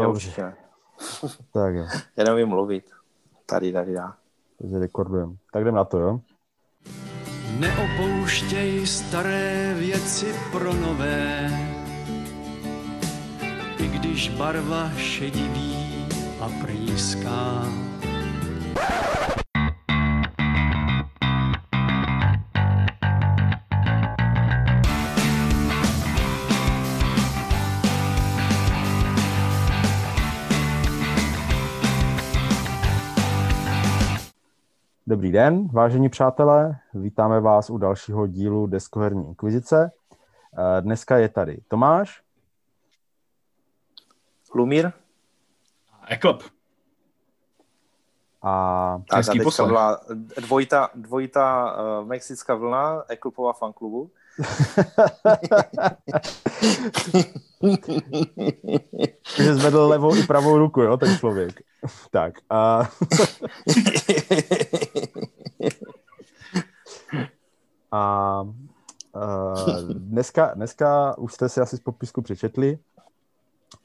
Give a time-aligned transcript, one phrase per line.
[0.00, 0.56] Já určitě ne.
[1.52, 1.86] tak jo.
[2.16, 2.90] Já nevím mluvit.
[3.46, 4.14] Tady, tady, já.
[4.58, 5.32] Takže rekordujeme.
[5.52, 6.20] Tak jdem na to, jo?
[7.58, 11.50] Neopouštěj staré věci pro nové,
[13.78, 16.06] i když barva šediví
[16.40, 17.62] a prýská.
[35.32, 39.92] Dobrý den, vážení přátelé, vítáme vás u dalšího dílu Deskoherní inkvizice.
[40.58, 42.22] Eh, Dneska je tady Tomáš,
[44.54, 44.92] Lumír?
[46.08, 46.42] Eklop.
[48.42, 48.52] a
[49.10, 49.68] a Hezký poslech.
[49.68, 50.00] byla
[50.40, 54.10] dvojita, dvojita uh, mexická vlna Eklopova fanklubu.
[59.36, 61.60] že zvedl levou i pravou ruku, jo, ten člověk.
[62.10, 62.82] tak a
[67.92, 72.78] A uh, dneska, dneska už jste si asi z popisku přečetli,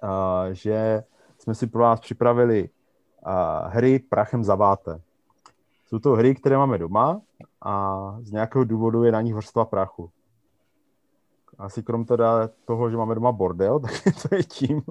[0.03, 0.09] uh,
[0.51, 1.03] že
[1.39, 2.69] jsme si pro vás připravili
[3.25, 3.31] uh,
[3.71, 5.01] hry prachem zaváte.
[5.87, 7.21] Jsou to hry, které máme doma
[7.61, 10.09] a z nějakého důvodu je na nich vrstva prachu.
[11.57, 13.91] Asi krom teda toho, že máme doma bordel, tak
[14.29, 14.81] to je tím,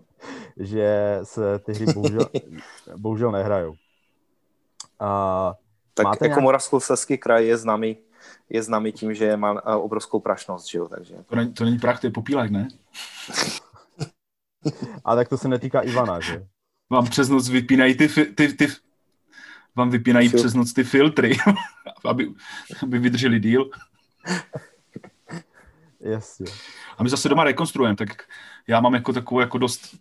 [0.56, 2.26] že se ty hry bohužel,
[2.96, 3.70] bohužel nehrajou.
[3.70, 3.76] Uh,
[5.94, 7.96] Tak Máte jako nějak- Moravskoslezský kraj je známý,
[8.48, 11.14] je známý tím, že má uh, obrovskou prašnost, že jo, takže.
[11.26, 12.68] To není, to není prach, to je popílek, ne?
[15.04, 16.46] a tak to se netýká Ivana, že?
[16.90, 18.68] Vám přes noc vypínají ty, fi- ty, ty
[19.76, 21.36] vám vypínají Fil- přes noc ty filtry,
[22.04, 22.32] aby,
[22.82, 23.70] aby vydrželi díl.
[26.00, 26.46] Jasně.
[26.98, 28.22] A my zase doma rekonstruujeme, tak
[28.66, 29.96] já mám jako takovou jako dost,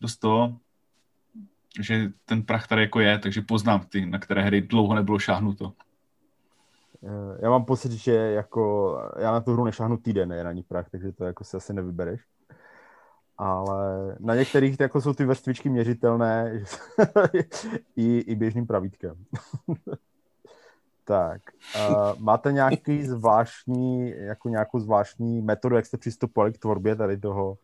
[0.00, 0.56] dost to,
[1.80, 5.72] že ten prach tady jako je, takže poznám ty, na které hry dlouho nebylo šáhnuto.
[7.04, 10.62] Eh, Já mám pocit, že jako já na tu hru nešáhnu týden, je na ní
[10.62, 12.20] prach, takže to jako si asi nevybereš.
[13.38, 16.62] Ale na některých jako jsou ty vrstvičky měřitelné
[17.96, 19.24] i, i běžným pravítkem.
[21.04, 21.42] tak,
[21.76, 27.58] uh, máte nějaký zvláštní, jako nějakou zvláštní metodu, jak jste přistupovali k tvorbě tady toho,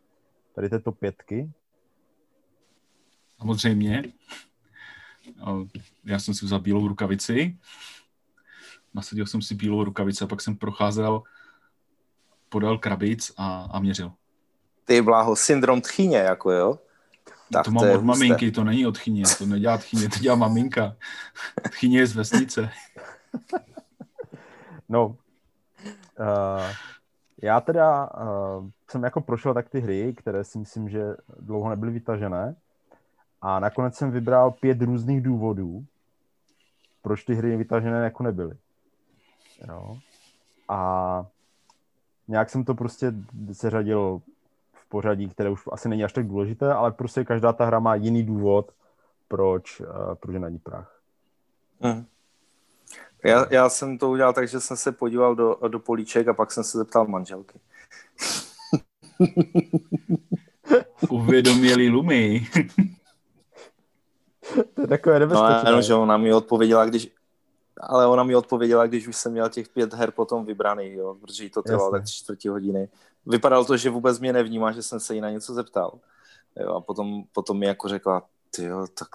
[0.55, 1.51] tady této pětky?
[3.37, 4.03] Samozřejmě.
[6.05, 7.57] Já jsem si vzal bílou rukavici,
[8.95, 11.23] nasadil jsem si bílou rukavici a pak jsem procházel
[12.49, 14.11] podél krabic a, a měřil.
[14.85, 16.79] Ty bláho, syndrom tchyně, jako jo.
[17.51, 18.05] Tak to mám je od husté.
[18.05, 20.95] maminky, to není od chyně, to nedělá tchyně, to dělá maminka.
[21.71, 22.69] Tchyně je z vesnice.
[24.89, 25.15] No, uh,
[27.41, 31.91] já teda uh, jsem jako prošel tak ty hry, které si myslím, že dlouho nebyly
[31.91, 32.55] vytažené
[33.41, 35.85] a nakonec jsem vybral pět různých důvodů,
[37.01, 38.57] proč ty hry vytažené jako nebyly.
[39.67, 39.97] Jo.
[40.69, 41.25] A
[42.27, 43.13] nějak jsem to prostě
[43.53, 44.21] seřadil
[44.73, 47.95] v pořadí, které už asi není až tak důležité, ale prostě každá ta hra má
[47.95, 48.71] jiný důvod,
[49.27, 50.99] proč, uh, proč je na ní prach.
[51.83, 52.05] Hm.
[53.25, 56.51] Já, já jsem to udělal tak, že jsem se podíval do, do políček a pak
[56.51, 57.59] jsem se zeptal manželky.
[61.09, 62.47] Uvědomělý lumy.
[64.73, 65.69] To je takové No nebezpečné.
[65.69, 67.11] jenom, že ona mi odpověděla, když,
[67.79, 71.43] ale ona mi odpověděla, když už jsem měl těch pět her potom vybraných, jo, protože
[71.43, 72.89] jí to trvalo tak tři čtvrtě hodiny.
[73.25, 75.99] Vypadalo to, že vůbec mě nevnímá, že jsem se jí na něco zeptal.
[76.59, 78.23] Jo, a potom, potom mi jako řekla,
[78.55, 79.07] ty jo, tak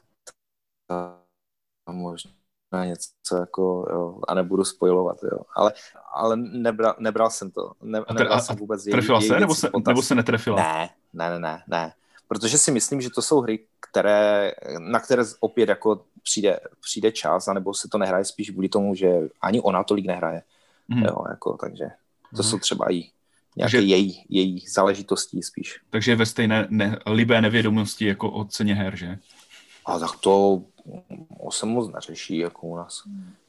[1.91, 5.39] možná něco jako, jo, a nebudu spojovat, jo.
[5.55, 5.73] Ale,
[6.13, 7.73] ale nebral, nebral jsem to.
[7.83, 9.89] Ne, A, nebral a, jsem vůbec její- trefila její se, nebo se, potaz.
[9.91, 10.57] nebo se netrefila?
[10.57, 11.93] Ne, ne, ne, ne, ne.
[12.29, 17.49] Protože si myslím, že to jsou hry, které, na které opět jako přijde, přijde čas,
[17.49, 20.43] anebo se to nehraje spíš kvůli tomu, že ani ona tolik nehraje.
[20.89, 21.05] Mhm.
[21.05, 21.85] Jo, jako, takže
[22.37, 22.51] to Mhm.
[22.51, 22.95] jsou třeba i
[23.57, 25.81] nějaké Takže- její, její záležitostí spíš.
[25.91, 29.19] Takže ve stejné ne, libé nevědomosti jako o ceně her, že?
[29.87, 30.63] A tak to
[31.51, 33.03] se moc neřeší jako u nás.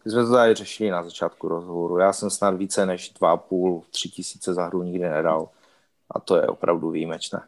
[0.05, 1.97] My jsme to tady řešili na začátku rozhovoru.
[1.97, 5.49] Já jsem snad více než dva a půl, tři tisíce za hru nikdy nedal.
[6.11, 7.41] A to je opravdu výjimečné.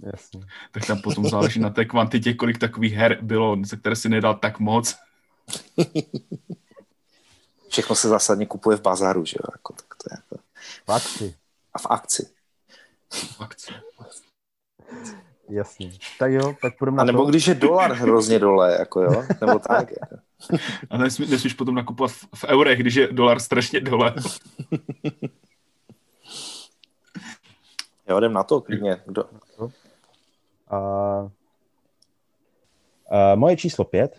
[0.00, 0.40] Jasně.
[0.72, 4.34] Tak tam potom záleží na té kvantitě, kolik takových her bylo, za které si nedal
[4.34, 4.96] tak moc.
[7.68, 9.50] Všechno se zásadně kupuje v bazaru, že jo?
[9.52, 10.44] Jako, tak to je jako...
[10.84, 11.34] Fakty.
[11.74, 12.26] A v akci.
[13.38, 13.72] Akce.
[15.48, 15.92] Jasně.
[16.18, 17.30] Tak jo, tak půjdeme na A nebo to.
[17.30, 19.90] když je dolar hrozně dole, jako jo, nebo tak.
[19.90, 20.16] Jako.
[20.90, 24.14] A nesmí, nesmíš potom nakupovat v, v eurech, když je dolar strašně dole.
[28.08, 29.02] Jo, jdem na to klidně.
[29.06, 29.24] Kdo?
[30.70, 31.30] A
[33.12, 34.18] Uh, moje číslo pět.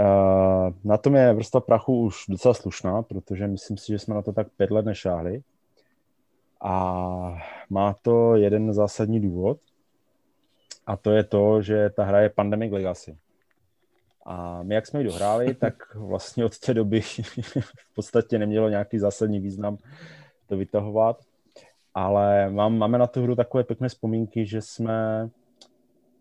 [0.00, 4.22] Uh, na tom je vrstva prachu už docela slušná, protože myslím si, že jsme na
[4.22, 5.42] to tak pět let nešáhli.
[6.60, 7.38] A
[7.70, 9.58] má to jeden zásadní důvod.
[10.86, 13.18] A to je to, že ta hra je Pandemic Legacy.
[14.26, 17.00] A my, jak jsme ji dohráli, tak vlastně od té doby
[17.90, 19.78] v podstatě nemělo nějaký zásadní význam
[20.46, 21.20] to vytahovat.
[21.94, 25.28] Ale mám, máme na tu hru takové pěkné vzpomínky, že jsme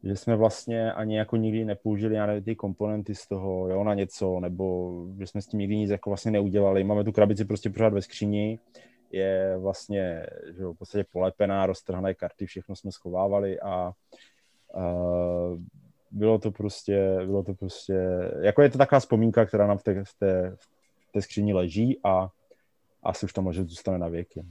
[0.04, 4.40] že jsme vlastně ani jako nikdy nepoužili nevím, ty komponenty z toho, jo, na něco,
[4.40, 6.84] nebo že jsme s tím nikdy nic jako vlastně neudělali.
[6.84, 8.60] Máme tu krabici prostě pořád ve skříni,
[9.12, 10.26] je vlastně
[10.58, 13.92] že jo, v podstatě polepená, roztrhané karty, všechno jsme schovávali a
[14.74, 15.60] uh,
[16.12, 18.00] bylo to prostě, bylo to prostě,
[18.42, 20.56] jako je to taková vzpomínka, která nám v té, v té,
[21.10, 22.30] v té skříni leží a
[23.04, 24.46] asi už tam možná zůstane na věky.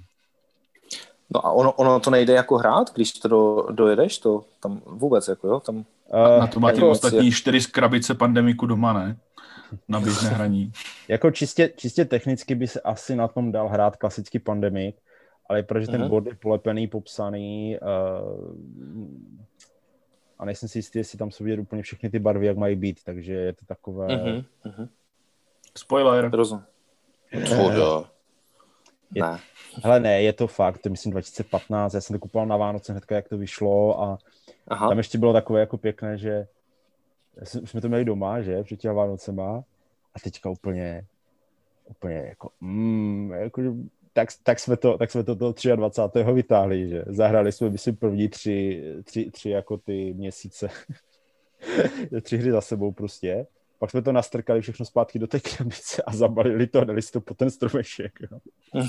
[1.34, 5.28] No a ono, ono to nejde jako hrát, když to do, dojedeš, to tam vůbec,
[5.28, 5.76] jako jo, tam...
[5.76, 5.84] Uh,
[6.40, 9.16] na to máte jako, ostatní čtyři krabice pandemiku doma, ne?
[9.88, 10.72] Na běžné hraní.
[11.08, 14.96] jako čistě, čistě technicky by se asi na tom dal hrát klasický pandemik,
[15.48, 16.08] ale protože ten uh-huh.
[16.08, 18.56] bod je polepený, popsaný uh,
[20.38, 23.04] a nejsem si jistý, jestli tam jsou vidět úplně všechny ty barvy, jak mají být,
[23.04, 24.06] takže je to takové...
[24.06, 24.44] Uh-huh.
[24.64, 24.88] Uh-huh.
[25.76, 26.30] Spoiler.
[26.30, 26.62] Rozum.
[27.34, 28.04] Uh,
[29.14, 29.38] je, ne.
[29.84, 33.14] Hele, ne, je to fakt, to myslím 2015, já jsem to kupoval na Vánoce hnedka,
[33.14, 34.18] jak to vyšlo a
[34.68, 34.88] Aha.
[34.88, 36.46] tam ještě bylo takové jako pěkné, že
[37.42, 39.64] jsme to měli doma, že, před těma Vánocema
[40.14, 41.06] a teďka úplně,
[41.84, 43.62] úplně jako, mm, jako
[44.12, 46.32] tak, tak, jsme to, tak jsme to toho 23.
[46.32, 50.68] vytáhli, že zahrali jsme, myslím, první tři, tři, tři jako ty měsíce,
[52.22, 53.46] tři hry za sebou prostě
[53.78, 57.12] pak jsme to nastrkali všechno zpátky do té krabice a zabalili to a dali si
[57.12, 58.12] to po ten stromeček.
[58.20, 58.38] Jo.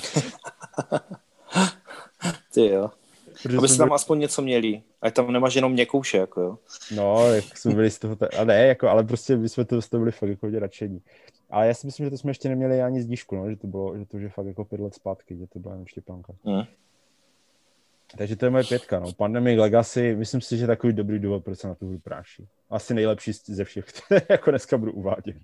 [2.54, 2.92] Ty jo.
[3.44, 3.96] Protože Aby jsme tam byli...
[3.96, 4.82] aspoň něco měli.
[5.02, 6.58] A tam nemáš jenom měkouše, jako jo.
[6.96, 9.90] No, jak jsme byli z toho, a ne, jako, ale prostě my jsme to, z
[9.90, 11.02] toho byli fakt jako hodně nadšení.
[11.50, 13.98] Ale já si myslím, že to jsme ještě neměli ani zdížku, no, že to bylo,
[13.98, 16.34] že to už je fakt jako pět let zpátky, že to byla jenom Štěpánka.
[16.46, 16.64] Hmm.
[18.16, 19.00] Takže to je moje pětka.
[19.00, 19.14] No.
[19.14, 22.48] Pandemic Legacy, myslím si, že je takový dobrý důvod, proč se na tu hru práší.
[22.70, 25.38] Asi nejlepší ze všech, které jako dneska budu uvádět.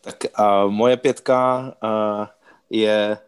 [0.00, 2.30] tak a moje pětka a,
[2.70, 3.18] je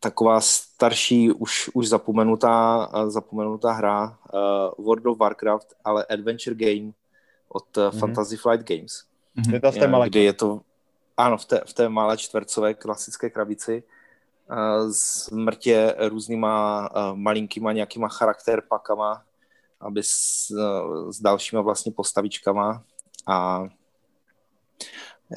[0.00, 6.92] taková starší, už, už zapomenutá, zapomenutá hra uh, World of Warcraft, ale adventure game
[7.48, 7.98] od mm-hmm.
[7.98, 9.04] Fantasy Flight Games.
[9.38, 9.74] Mm-hmm.
[9.74, 10.60] Je to malé kdy je to,
[11.18, 13.82] ano, v té, v té malé čtvercové klasické krabici
[14.90, 19.22] s mrtě různýma malinkýma nějakýma charakter pakama,
[19.80, 20.46] aby s,
[21.10, 22.82] s dalšíma vlastně postavičkama
[23.26, 23.66] a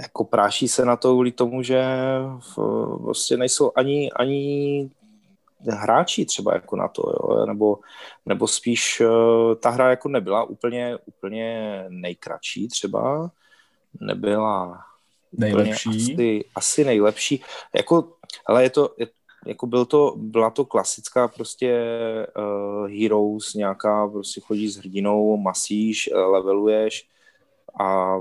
[0.02, 1.84] jako práší se na to kvůli tomu, že
[2.98, 4.90] vlastně nejsou ani, ani
[5.70, 7.46] hráči třeba jako na to, jo?
[7.46, 7.80] Nebo,
[8.26, 9.02] nebo spíš
[9.60, 13.32] ta hra jako nebyla úplně, úplně nejkratší třeba,
[14.00, 14.86] nebyla
[15.32, 15.90] nejlepší.
[15.90, 17.44] Asi, asi nejlepší.
[17.76, 18.14] Jako,
[18.46, 19.08] ale je to, je,
[19.46, 21.88] jako byl to, byla to klasická prostě
[22.38, 27.10] uh, Heroes, nějaká, prostě chodíš s hrdinou, masíš, uh, leveluješ
[27.80, 28.18] a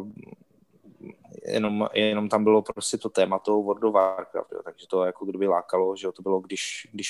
[1.46, 5.24] jenom, jenom tam bylo prostě to téma toho World of Warcraft, jo, takže to jako
[5.24, 7.08] kdyby lákalo, že to bylo, když, když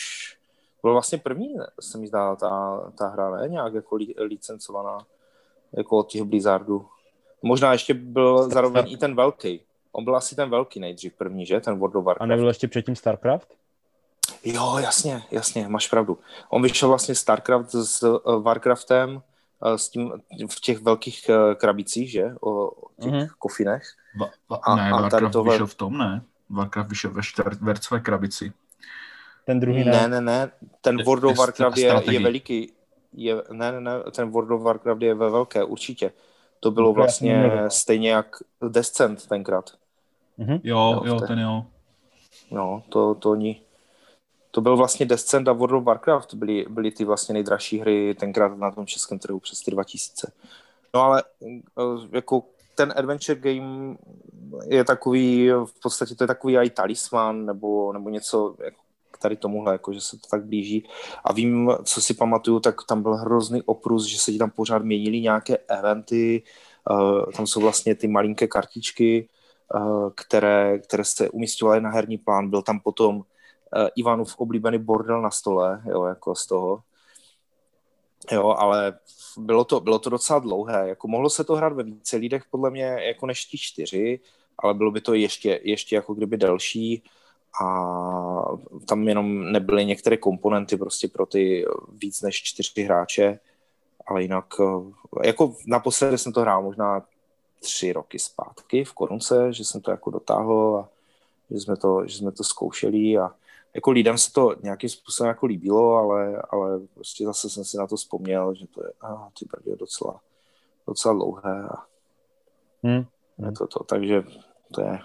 [0.83, 5.07] bylo vlastně první, se mi zdá, ta, ta hra, ne, nějak jako li, licencovaná,
[5.73, 6.87] jako od těch Blizzardů.
[7.43, 9.61] Možná ještě byl zároveň i ten velký,
[9.93, 11.61] On byl asi ten velký nejdřív první, že?
[11.61, 12.23] Ten World of Warcraft.
[12.23, 13.55] A nebyl ještě předtím StarCraft?
[14.45, 16.19] Jo, jasně, jasně, máš pravdu.
[16.49, 20.13] On vyšel vlastně StarCraft s uh, Warcraftem, uh, s tím
[20.51, 22.35] v těch velkých uh, krabicích, že?
[22.41, 22.71] O,
[23.03, 23.29] těch mm-hmm.
[23.39, 23.83] kofinech.
[24.21, 25.53] Va, va, a, ne, a Warcraft tohle...
[25.55, 26.23] vyšel v tom, ne?
[26.51, 28.53] Warcraft vyšel ve čtvrtvercové krabici.
[29.47, 29.93] Ten druhý ne?
[29.93, 30.51] Ne, ne, ne.
[30.81, 32.73] Ten World of Warcraft je, je veliký.
[33.13, 36.13] Je, ne, ne, ne, ten World of Warcraft je ve velké, určitě.
[36.61, 38.37] To bylo vlastně stejně jak
[38.69, 39.71] Descent tenkrát.
[40.39, 40.61] Mm-hmm.
[40.65, 41.65] Jo, jo, ten jo.
[42.51, 43.61] No, to, to oni...
[44.51, 48.59] To byl vlastně Descent a World of Warcraft byly, byly ty vlastně nejdražší hry tenkrát
[48.59, 50.33] na tom českém trhu přes ty 2000.
[50.95, 51.63] No ale eh,
[52.13, 52.43] jako
[52.75, 53.97] ten adventure game
[54.67, 58.81] je takový, v podstatě to je takový i talisman nebo, nebo něco jako
[59.23, 60.89] tady tomuhle, jako že se to tak blíží.
[61.25, 64.83] A vím, co si pamatuju, tak tam byl hrozný oprus, že se ti tam pořád
[64.83, 66.43] měnily nějaké eventy,
[66.91, 69.29] uh, tam jsou vlastně ty malinké kartičky,
[69.75, 72.51] uh, které, které se umístěvaly na herní plán.
[72.51, 73.23] Byl tam potom uh,
[73.97, 76.83] Ivanův oblíbený bordel na stole, jo, jako z toho.
[78.33, 78.99] Jo, ale
[79.39, 80.89] bylo to, bylo to docela dlouhé.
[80.89, 84.21] Jako mohlo se to hrát ve více lidech, podle mě, jako než ti čtyři,
[84.59, 87.03] ale bylo by to ještě, ještě jako kdyby delší
[87.63, 88.45] a
[88.89, 93.39] tam jenom nebyly některé komponenty prostě pro ty víc než čtyři hráče
[94.11, 97.07] ale jinak, eh, jako naposledy jsem to hrál možná
[97.61, 100.89] tři roky zpátky v korunce, že jsem to jako dotáhl a
[101.51, 103.35] že jsme to, že jsme to zkoušeli a
[103.75, 107.87] jako lidem se to nějakým způsobem jako líbilo, ale, ale prostě zase jsem si na
[107.87, 110.21] to vzpomněl, že to je, ah, ty brdě, docela,
[110.87, 111.91] docela dlouhé a
[112.83, 113.05] Hmm.
[113.47, 114.23] je to to, takže
[114.75, 114.99] to je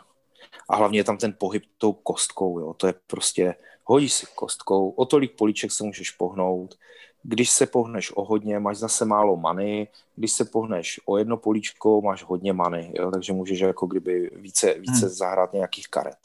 [0.70, 4.90] a hlavně je tam ten pohyb tou kostkou, jo, to je prostě, hodíš si kostkou,
[4.90, 6.76] o tolik políček se můžeš pohnout,
[7.24, 12.02] když se pohneš o hodně, máš zase málo many, když se pohneš o jedno políčko,
[12.02, 15.16] máš hodně many, jo, takže můžeš jako kdyby více, více Hmm.
[15.16, 16.18] zahrát nějakých karet,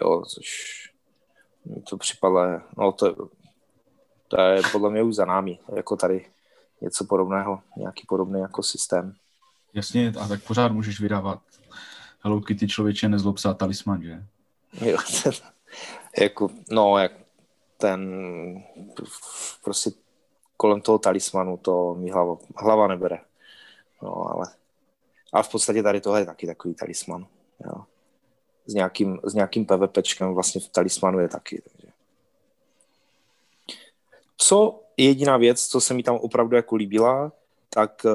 [0.00, 0.48] jo, což
[1.64, 3.28] mi to připadlo, no to,
[4.28, 6.26] to je podle mě už za námi, jako tady
[6.80, 9.14] něco podobného, nějaký podobný jako systém.
[9.74, 11.40] Jasně, a tak pořád můžeš vydávat
[12.20, 14.24] Hello Kitty člověče nezlob se talisman, že?
[14.86, 15.32] Jo, ten,
[16.20, 17.12] jako, no, jak
[17.76, 18.02] ten,
[19.64, 19.90] prostě
[20.56, 23.20] kolem toho talismanu to mi hlava, hlava nebere.
[24.02, 24.46] No, ale,
[25.32, 27.26] a v podstatě tady tohle je taky takový talisman,
[27.64, 27.84] jo.
[28.66, 31.88] S nějakým, s nějakým PVPčkem vlastně v talismanu je taky, takže.
[34.36, 37.32] Co jediná věc, co se mi tam opravdu jako líbila,
[37.70, 38.06] tak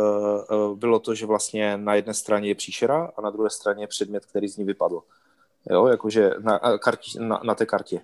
[0.51, 3.88] uh, bylo to, že vlastně na jedné straně je příšera a na druhé straně je
[3.88, 5.01] předmět, který z ní vypadl.
[5.69, 8.01] Jo, jakože na, karti, na, na té kartě.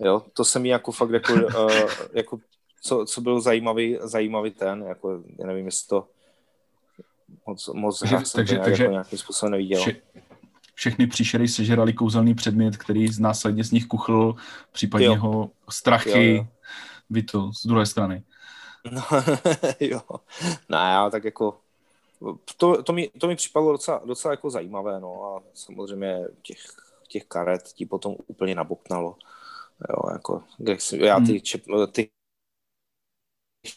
[0.00, 1.70] Jo, to se mi jako fakt jako, uh,
[2.12, 2.38] jako
[2.82, 6.08] co, co byl zajímavý, zajímavý ten, jako, já nevím, jestli to
[7.46, 9.80] moc, moc Takže- jsem takže- to nějak, takže jako nějakým způsobem neviděl.
[9.80, 9.96] Vše,
[10.74, 14.34] všechny příšery sežrali kouzelný předmět, který z následně z nich kuchl,
[14.72, 15.16] případně Jo.
[15.16, 16.46] ho strachy, Jo, jo.
[17.10, 18.22] vyto z druhé strany.
[18.90, 19.02] No,
[19.80, 20.00] jo.
[20.68, 21.58] No, já tak jako
[22.56, 26.58] to, to, mi, to mi připadlo docela, docela jako zajímavé, no a samozřejmě těch,
[27.08, 29.16] těch karet ti potom úplně naboknalo.
[29.90, 30.44] Jo, jako,
[30.96, 31.40] já ty, Hmm.
[31.40, 31.62] čep,
[31.92, 32.10] ty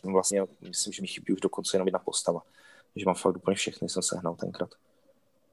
[0.04, 2.42] vlastně, myslím, že mi chybí už dokonce jenom jedna postava.
[2.96, 4.70] Že mám fakt úplně všechny, jsem sehnal tenkrát.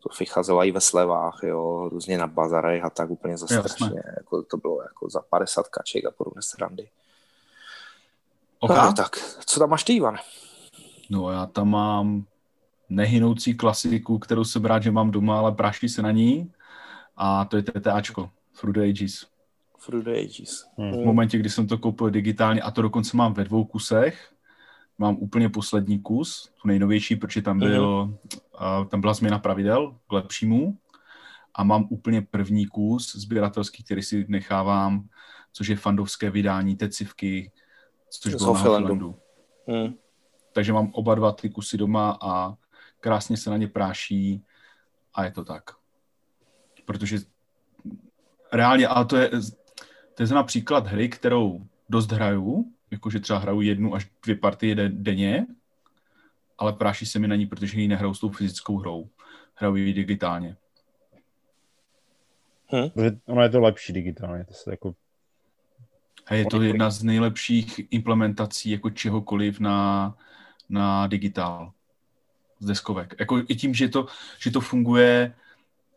[0.03, 3.69] To vycházelo i ve slevách, jo, různě na bazarech a tak úplně za Jasné.
[3.71, 4.03] strašně.
[4.17, 6.89] Jako, to bylo jako za 50 kaček a podobné srandy.
[8.63, 8.87] Okay.
[8.87, 9.17] No, tak,
[9.47, 10.17] co tam máš ty, Ivan?
[11.11, 12.25] No já tam mám
[12.89, 16.53] nehynoucí klasiku, kterou jsem rád, že mám doma, ale práší se na ní.
[17.17, 19.27] A to je TTAčko, Through the Ages.
[19.87, 20.67] Through the Ages.
[20.79, 20.93] Hmm.
[20.93, 24.33] V momentě, kdy jsem to koupil digitálně, a to dokonce mám ve dvou kusech,
[24.99, 28.19] mám úplně poslední kus, tu nejnovější, protože tam, byl,
[28.61, 30.79] uh, tam byla změna pravidel k lepšímu.
[31.55, 35.09] A mám úplně první kus sběratelský, který si nechávám,
[35.53, 37.53] což je fandovské vydání té civky,
[38.21, 39.17] což bylo na Hofilandu.
[39.67, 39.95] Hmm.
[40.53, 42.57] Takže mám oba dva ty kusy doma a
[43.01, 44.45] krásně se na ně práší
[45.15, 45.71] a je to tak.
[46.85, 47.19] Protože
[48.53, 49.31] reálně, ale to je,
[50.15, 54.89] to je například hry, kterou dost hraju, jakože třeba hraju jednu až dvě partie de-
[54.89, 55.47] denně,
[56.59, 59.09] ale práší se mi na ní, protože ji nehraju s tou fyzickou hrou.
[59.55, 60.57] Hraju ji digitálně.
[62.95, 64.95] Protože ono je to lepší digitálně, to se jako
[66.27, 70.15] A je to jedna z nejlepších implementací jako čehokoliv na,
[70.69, 71.73] na digitál
[72.59, 73.15] z deskovek.
[73.19, 74.07] Jako i tím, že to,
[74.39, 75.35] že to funguje,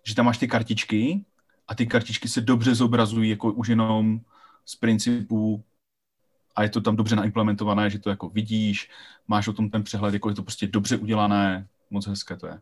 [0.03, 1.25] že tam máš ty kartičky
[1.67, 4.21] a ty kartičky se dobře zobrazují jako už jenom
[4.65, 5.63] z principu
[6.55, 8.89] a je to tam dobře naimplementované, že to jako vidíš,
[9.27, 12.61] máš o tom ten přehled, jako je to prostě dobře udělané, moc hezké to je.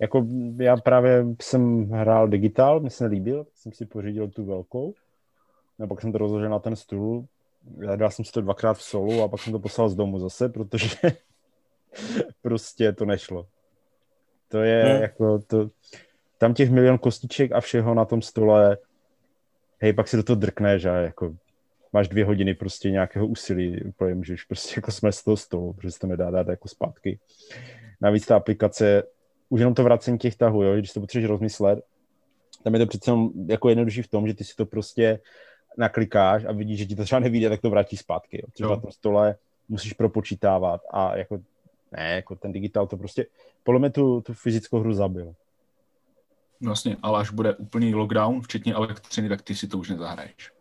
[0.00, 0.26] Jako
[0.56, 4.94] já právě jsem hrál digitál, mi se nelíbil, tak jsem si pořídil tu velkou.
[5.80, 7.26] A pak jsem to rozložil na ten stůl.
[7.80, 10.18] Já dal jsem si to dvakrát v solu a pak jsem to poslal z domu
[10.18, 10.96] zase, protože
[12.42, 13.46] prostě to nešlo.
[14.48, 15.02] To je Hmm.
[15.02, 15.70] jako to,
[16.38, 18.78] tam těch milion kostiček a všeho na tom stole,
[19.78, 21.34] hej, pak si do toho drkneš a jako
[21.92, 25.90] máš dvě hodiny prostě nějakého úsilí, úplně můžeš prostě jako jsme z toho stolu, protože
[25.90, 27.18] se to nedá dát jako zpátky.
[28.00, 29.02] Navíc ta aplikace,
[29.48, 31.84] už jenom to vracení těch tahů, jo, když to potřebuješ rozmyslet,
[32.64, 33.12] tam je to přece
[33.46, 35.20] jako jednodušší v tom, že ty si to prostě
[35.78, 38.36] naklikáš a vidíš, že ti to třeba nevíde, tak to vrátí zpátky.
[38.42, 38.48] Jo.
[38.54, 38.70] Což Jo.
[38.70, 39.36] na tom stole
[39.68, 41.38] musíš propočítávat a jako
[41.92, 43.26] ne, jako ten digitál to prostě,
[43.62, 45.34] podle mě tu, tu fyzickou hru zabil.
[46.60, 50.52] Vlastně, ale až bude úplný lockdown, včetně elektřiny, tak ty si to už nezahraješ.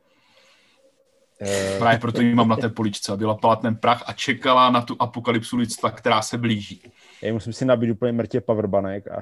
[1.41, 4.81] Eh, Právě proto ji mám na té poličce, aby lapala ten prach a čekala na
[4.81, 6.81] tu apokalypsu lidstva, která se blíží.
[7.21, 9.21] já musím si nabít úplně mrtě powerbanek a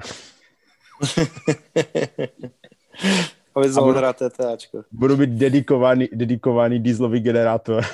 [3.56, 4.82] Aby A budu- TTAčko.
[4.92, 7.84] budu mít dedikovaný, dedikovaný dieselový generátor.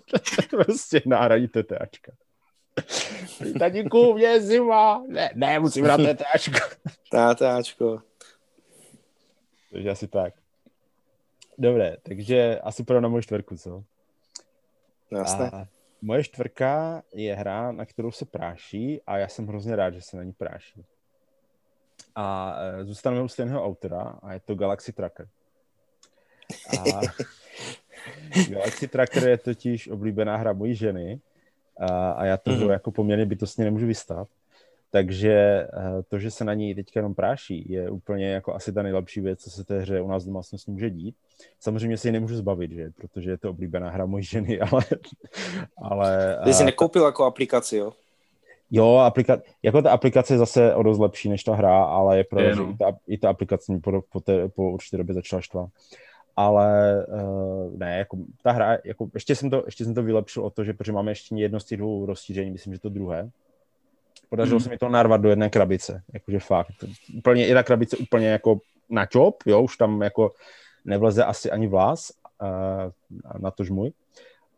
[0.50, 2.12] prostě náhradí TTAčka.
[3.58, 5.02] Tatíku, mě je zima.
[5.08, 6.58] Ne, ne, musím hrát TTAčko.
[7.34, 7.98] TTAčko.
[9.72, 10.32] Takže asi tak.
[11.58, 13.84] Dobré, takže asi půjdu na moji čtvrku, co?
[15.10, 15.50] No, jasné.
[15.50, 15.68] A
[16.02, 20.16] Moje čtvrka je hra, na kterou se práší a já jsem hrozně rád, že se
[20.16, 20.84] na ní práší.
[22.14, 25.28] A e, zůstaneme u stejného autora a je to Galaxy Tracker.
[26.78, 27.00] A
[28.50, 31.20] Galaxy Tracker je totiž oblíbená hra mojí ženy
[31.80, 32.70] a, a já to mm-hmm.
[32.70, 34.28] jako poměrně bytostně nemůžu vystát.
[34.90, 35.68] Takže e,
[36.08, 39.40] to, že se na ní teďka jenom práší, je úplně jako asi ta nejlepší věc,
[39.40, 41.16] co se té hře u nás v domácnosti může dít.
[41.60, 42.90] Samozřejmě si ji nemůžu zbavit, že?
[42.90, 44.84] protože je to oblíbená hra mojí ženy, ale...
[45.82, 47.92] ale Ty jsi nekoupil jako aplikaci, jo?
[48.70, 52.24] Jo, aplika- jako ta aplikace je zase o dost lepší než ta hra, ale je
[52.24, 55.42] pravda, že i ta, i ta aplikace mě po, po, té, po určité době začala
[55.42, 55.70] štvat.
[56.36, 60.50] Ale uh, ne, jako ta hra, jako ještě jsem to, ještě jsem to vylepšil o
[60.50, 63.30] to, že protože máme ještě jedno z těch dvou rozšíření, myslím, že to druhé.
[64.30, 64.60] Podařilo mm.
[64.60, 66.84] se mi to narvat do jedné krabice, jakože fakt.
[67.16, 70.32] Úplně, jedna krabice úplně jako na čop, jo, už tam jako
[70.84, 73.92] nevleze asi ani vlas, uh, na tož můj.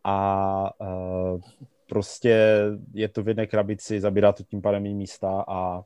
[0.03, 1.41] A uh,
[1.89, 2.61] prostě
[2.93, 5.81] je to v jedné krabici, zabírá to tím pádem místa a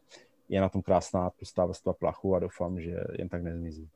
[0.49, 3.89] je na tom krásná pustá vrstva plachu a doufám, že jen tak nezmizí.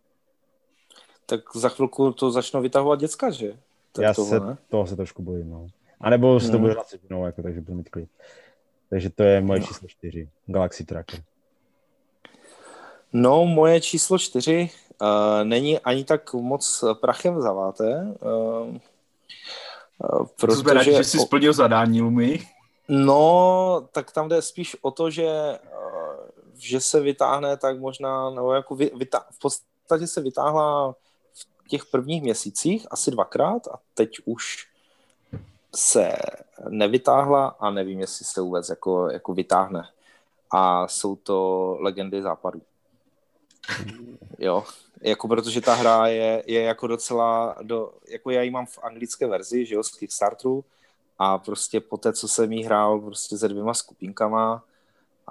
[1.25, 3.53] Tak za chvilku to začnou vytahovat děcka, že?
[3.91, 4.58] Tak Já toho, se, ne?
[4.69, 5.67] toho se trošku bojím, no.
[6.01, 6.62] A nebo se to hmm.
[6.62, 8.10] bude hrát no, jako, takže budu mít klid.
[8.89, 9.67] Takže to je moje no.
[9.67, 11.24] číslo čtyři, Galaxy Tracker.
[13.13, 14.69] No, moje číslo čtyři
[15.01, 15.08] uh,
[15.43, 18.15] není ani tak moc prachem zaváté.
[18.22, 18.77] Uh,
[20.39, 20.63] Protože...
[20.63, 22.48] To že jsi splnil zadání, Lumi?
[22.88, 25.60] No, tak tam jde spíš o to, že, eh,
[26.58, 30.96] že se vytáhne tak možná, nebo jako vytá, v podstatě se vytáhla
[31.63, 34.68] v těch prvních měsících asi dvakrát a teď už
[35.75, 36.11] se
[36.69, 39.89] nevytáhla a nevím, jestli se vůbec jako, jako vytáhne.
[40.51, 42.61] A jsou to legendy západu.
[44.39, 44.63] Jo,
[45.01, 49.27] jako protože ta hra je, je jako docela, do, jako já ji mám v anglické
[49.27, 50.63] verzi, že jo, z Kickstarteru
[51.19, 54.63] a prostě po té, co jsem jí hrál prostě se dvěma skupinkama,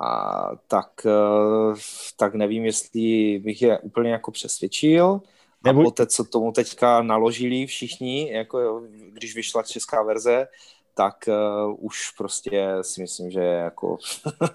[0.01, 1.75] a tak, eh,
[2.17, 5.21] tak nevím, jestli bych je úplně jako přesvědčil.
[5.69, 10.49] A po té, co tomu teďka naložili všichni, jako když vyšla česká verze,
[10.95, 13.99] tak uh, už prostě si myslím, že jako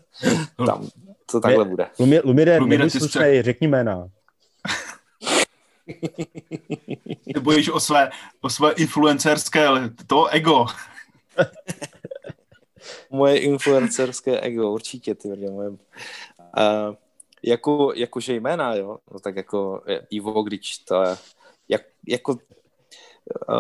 [0.66, 0.90] tam
[1.26, 1.90] to takhle bude.
[2.24, 4.10] Lumire, Lumire slušnej, řekni jména.
[7.34, 8.10] Ty bojíš o své,
[8.42, 9.68] o své influencerské
[10.08, 10.66] to ego.
[13.10, 15.70] moje influencerské ego, určitě, ty moje.
[15.70, 15.78] Uh,
[17.44, 21.18] jako, jakože jména, jo, no tak jako Ivo, když to je,
[21.70, 22.38] jak, jako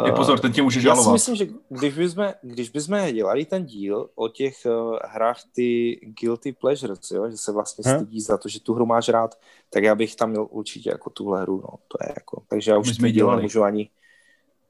[0.06, 1.12] je pozor, ten tě může žalovat.
[1.12, 5.40] Já si myslím, že když bychom, když bychom dělali ten díl o těch uh, hrách
[5.56, 7.96] ty guilty pleasures, jo, že se vlastně hm?
[7.96, 11.10] stydí za to, že tu hru máš rád, tak já bych tam měl určitě jako
[11.10, 13.90] tuhle hru, no, to je jako, takže já už jsme díl nemůžu ani...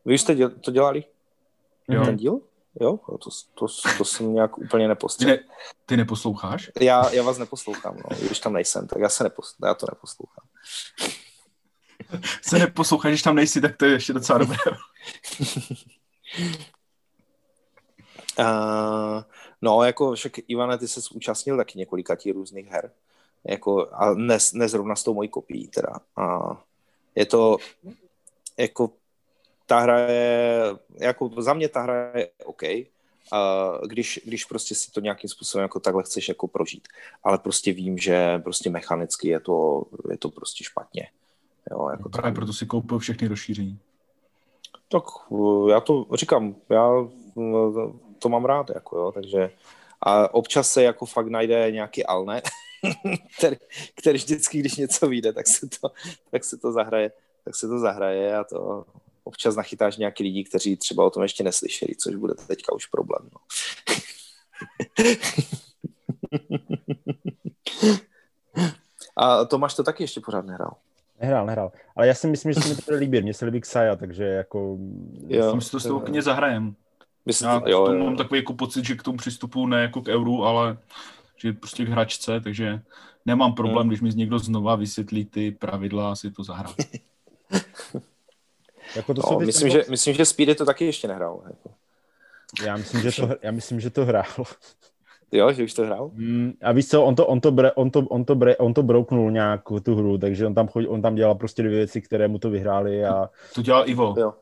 [0.06, 1.04] Vy jste děl, to dělali?
[1.90, 2.06] Jo.
[2.06, 2.42] Ten díl?
[2.82, 3.66] Jo, to, to,
[3.98, 5.38] to jsem nějak úplně nepostřehl.
[5.38, 5.48] Ty, ne,
[5.86, 6.72] ty neposloucháš?
[6.82, 8.18] Já, já vás neposlouchám, no.
[8.26, 10.48] když tam nejsem, tak já, se neposlouchám, já to neposlouchám.
[12.42, 14.58] se neposloucháš, když tam nejsi, tak to je ještě docela dobré.
[18.40, 19.24] uh,
[19.62, 22.92] no, jako však Ivane, ty se účastnil taky několika těch různých her.
[23.44, 25.94] Jako, a ne, ne zrovna s tou mojí kopií teda.
[26.16, 26.58] A
[27.16, 27.58] je to
[28.58, 28.90] jako
[29.66, 30.62] ta hra je,
[31.00, 32.64] jako za mě ta hra je OK,
[33.32, 36.88] a když, když prostě si to nějakým způsobem jako takhle chceš jako prožít.
[37.24, 41.08] Ale prostě vím, že prostě mechanicky je to, je to prostě špatně.
[41.72, 42.36] Jo, jako Právě tam...
[42.36, 43.80] proto si koupil všechny rozšíření.
[44.92, 46.92] Tak eh, já to říkám, já
[47.38, 49.52] eh, to mám rád, jako jo, takže
[50.02, 52.42] a občas se jako fakt najde nějaký alne,
[53.38, 53.58] který,
[53.96, 55.92] který vždycky, když něco vyjde, tak se to,
[56.32, 57.12] tak se to zahraje,
[57.46, 58.86] tak se to zahraje a to
[59.24, 63.30] občas nachytáš nějaký lidi, kteří třeba o tom ještě neslyšeli, což bude teďka už problém.
[63.34, 63.40] No.
[69.18, 70.76] a Tomáš to taky ještě pořád nehrál.
[71.22, 71.72] Nehrál, nehrál.
[71.96, 73.24] Ale já si myslím, že se mi to bude líbit.
[73.24, 74.78] Mně se líbí Xaja, takže jako...
[75.28, 76.76] Jo, my si to s tou klidně zahrajem.
[77.44, 78.04] Já to, jo, jo.
[78.04, 80.78] mám takový jako pocit, že k tomu přistupu ne jako k euru, ale
[81.38, 82.82] že prostě k hračce, takže
[83.26, 83.88] nemám problém, hmm.
[83.88, 86.76] když mi někdo znova vysvětlí ty pravidla a si to zahrát.
[88.96, 91.42] jako to no, myslím, že, myslím, že Speedy to taky ještě nehrál.
[91.46, 91.70] Jako.
[92.66, 94.46] Já myslím, že to, já myslím, že to hrál.
[95.32, 96.12] Jo, že už to hrál?
[96.14, 98.74] Mm, a víš co, on to, on to, bre, on to, on to, bre, on
[98.74, 102.02] to brouknul nějak tu hru, takže on tam, chodí, on tam dělal prostě dvě věci,
[102.02, 103.30] které mu to vyhrály a...
[103.56, 104.16] To dělal Ivo.
[104.18, 104.34] Jo.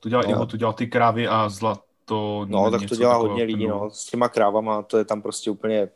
[0.00, 0.30] To dělal jo.
[0.30, 2.46] Ivo, to dělal ty krávy a zlato.
[2.48, 3.90] No, tak to dělá hodně lidí, no.
[3.90, 5.88] S těma krávama, to je tam prostě úplně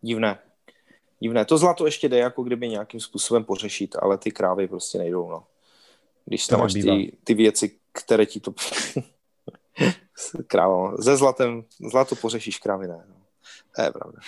[0.00, 0.38] divné.
[1.20, 1.44] Divné.
[1.44, 5.44] To zlato ještě jde jako kdyby nějakým způsobem pořešit, ale ty krávy prostě nejdou, no.
[6.24, 8.54] Když tam máš ty, ty věci, které ti to
[10.46, 13.04] Kráva, ze zlatem, zlato pořešíš krávy, ne.
[13.08, 13.14] No.
[13.76, 14.18] To je pravda.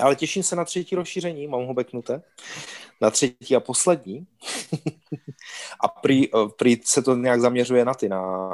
[0.00, 2.22] Ale těším se na třetí rozšíření, mám ho beknuté.
[3.00, 4.26] Na třetí a poslední.
[5.80, 8.48] a prý, eh, prý se to nějak zaměřuje na ty, na,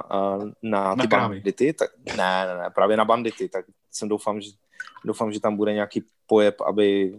[0.62, 1.36] na ty Na krávy.
[1.36, 1.72] bandity.
[1.72, 3.48] Tak, ne, ne, ne, právě na bandity.
[3.48, 4.50] Tak jsem doufám, že,
[5.04, 7.14] doufám, že tam bude nějaký pojeb, aby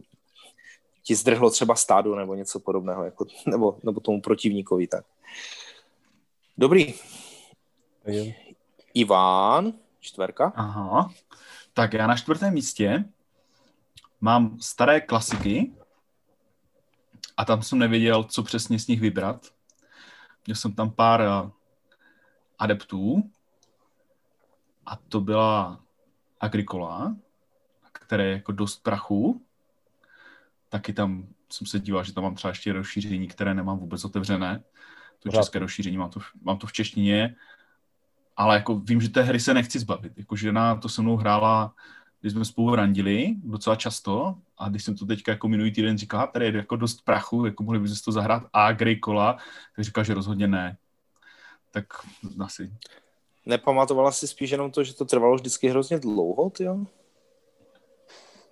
[1.03, 4.87] ti zdrhlo třeba stádu nebo něco podobného, jako, nebo, nebo tomu protivníkovi.
[4.87, 5.05] Tak.
[6.57, 6.93] Dobrý.
[8.93, 10.53] Ivan, čtverka.
[10.55, 11.13] Aha.
[11.73, 13.05] Tak já na čtvrtém místě
[14.21, 15.73] mám staré klasiky
[17.37, 19.47] a tam jsem nevěděl, co přesně z nich vybrat.
[20.45, 21.51] Měl jsem tam pár eh,
[22.59, 23.29] adeptů
[24.85, 25.83] a to byla
[26.39, 27.15] Agricola,
[27.91, 29.41] které je jako dost prachu.
[30.73, 34.63] Taky tam jsem se díval, že tam mám třeba ještě rozšíření, které nemám vůbec otevřené.
[35.19, 35.41] To Pořád.
[35.41, 37.35] české rozšíření, mám to, v- mám to v češtině,
[38.37, 40.13] ale jako vím, že té hry se nechci zbavit.
[40.17, 41.73] Jako žena to se mnou hrála,
[42.21, 46.27] když jsme spolu randili docela často a když jsem to teďka jako minulý týden říkal,
[46.33, 49.37] tady je jako dost prachu, jako mohli byste to zahrát Agricola,
[49.75, 50.77] tak říkal, že rozhodně ne.
[51.71, 51.85] Tak
[52.39, 52.73] asi.
[53.45, 56.85] Nepamatovala si spíš jenom to, že to trvalo vždycky hrozně dlouho, ty jo?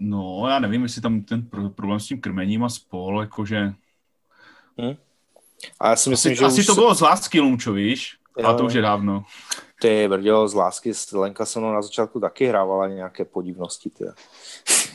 [0.04, 3.74] No, já nevím, jestli tam ten pro- problém s tím krmením a spol, jakože...
[5.80, 8.18] A já si myslím, Asi, že asi už to bylo z lásky, Lumčo, víš?
[8.38, 9.26] Jo, A to už je dávno.
[9.82, 14.06] Ty brďo, z lásky, Lenka se mnou na začátku taky hrávala nějaké podivnosti, ty.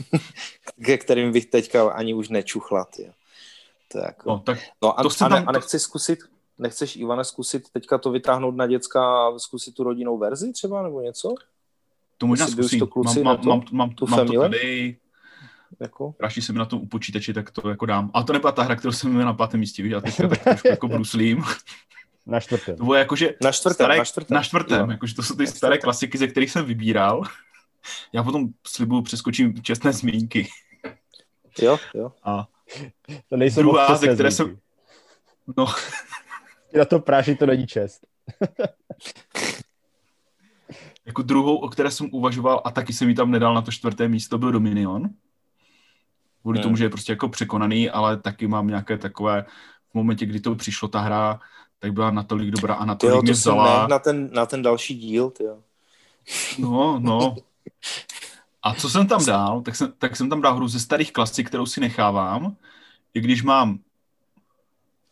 [0.84, 3.12] Ke kterým bych teďka ani už nečuchla, ty.
[3.92, 4.30] To jako...
[4.30, 6.18] No, tak No a, to a, ne, tam- a nechceš zkusit,
[6.58, 11.00] nechceš Ivane zkusit teďka to vytáhnout na děcka a zkusit tu rodinnou verzi třeba nebo
[11.00, 11.34] něco?
[12.18, 12.78] To možná zkusím.
[12.80, 14.96] to kluci mám, mám, to- mám, mám, tu mám to tady,
[15.80, 16.14] Jako?
[16.40, 18.10] Se mi na tom u počítači, tak to jako dám.
[18.14, 20.42] Ale to nebyla ta hra, kterou jsem měl na pátém místě, víš, já teďka tak
[20.44, 21.44] trošku jako bruslím.
[22.26, 22.76] Na čtvrtém.
[22.76, 24.34] To bylo jakože Na čtvrtém, staré, na čtvrtém.
[24.34, 27.22] na čtvrtém jakože to jsou ty staré klasiky, ze kterých jsem vybíral.
[28.12, 30.48] Já potom slibuju přeskočím čestné zmínky.
[31.62, 32.12] Jo, jo.
[32.24, 32.46] A
[33.28, 34.60] To nejsou Druhá, ze které zmínky.
[35.56, 35.66] no,
[36.78, 38.06] Na to práši to není čest.
[41.06, 44.08] jako druhou, o které jsem uvažoval a taky jsem ji tam nedal na to čtvrté
[44.08, 45.10] místo, byl Dominion.
[46.42, 49.44] Kvůli tomu, že je prostě jako překonaný, ale taky mám nějaké takové,
[49.90, 51.40] v momentě, kdy to přišlo ta hra,
[51.78, 53.82] tak byla natolik dobrá a natolik jo, mě vzala.
[53.82, 55.58] ne, na ten, na ten další díl, ty jo.
[56.58, 57.36] No, no.
[58.62, 61.48] A co jsem tam dal, tak jsem, tak jsem tam dal hru ze starých klasik,
[61.48, 62.56] kterou si nechávám,
[63.14, 63.78] i když mám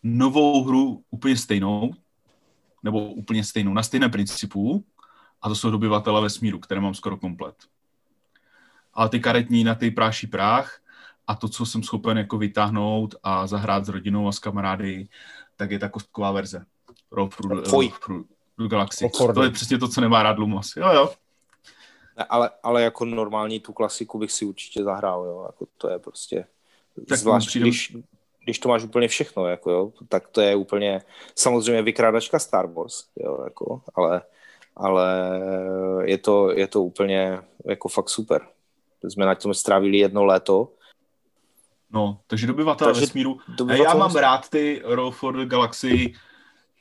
[0.03, 1.95] novou hru úplně stejnou,
[2.83, 4.85] nebo úplně stejnou, na stejném principu,
[5.45, 7.55] a to jsou dobyvatele vesmíru, které mám skoro komplet.
[8.95, 10.81] Ale ty karetní na ty práší prách
[11.27, 15.09] a to, co jsem schopen jako vytáhnout a zahrát s rodinou a s kamarády,
[15.57, 16.67] tak je ta kostková verze.
[17.11, 18.29] Road through,
[18.69, 19.11] Galaxy.
[19.35, 20.77] To je přesně to, co nemá rád Lumos.
[20.77, 21.13] Jo, jo.
[22.17, 25.43] Ne, ale, ale jako normální tu klasiku bych si určitě zahrál, jo.
[25.47, 26.47] Jako to je prostě...
[27.09, 27.97] Tak zvlášť, přijde- když,
[28.45, 31.03] když to máš úplně všechno, jako jo, tak to je úplně
[31.35, 34.23] samozřejmě vykrádačka Star Wars, jo, jako, ale,
[34.77, 35.41] ale
[36.05, 38.47] je to, je to úplně jako fakt super.
[39.03, 40.73] Jsme na tom strávili jedno léto.
[41.91, 43.39] No, takže dobyvatel Takže vesmíru.
[43.49, 44.23] A dobyvatel já mám vesmíru.
[44.23, 46.13] rád ty Roll for the Galaxy,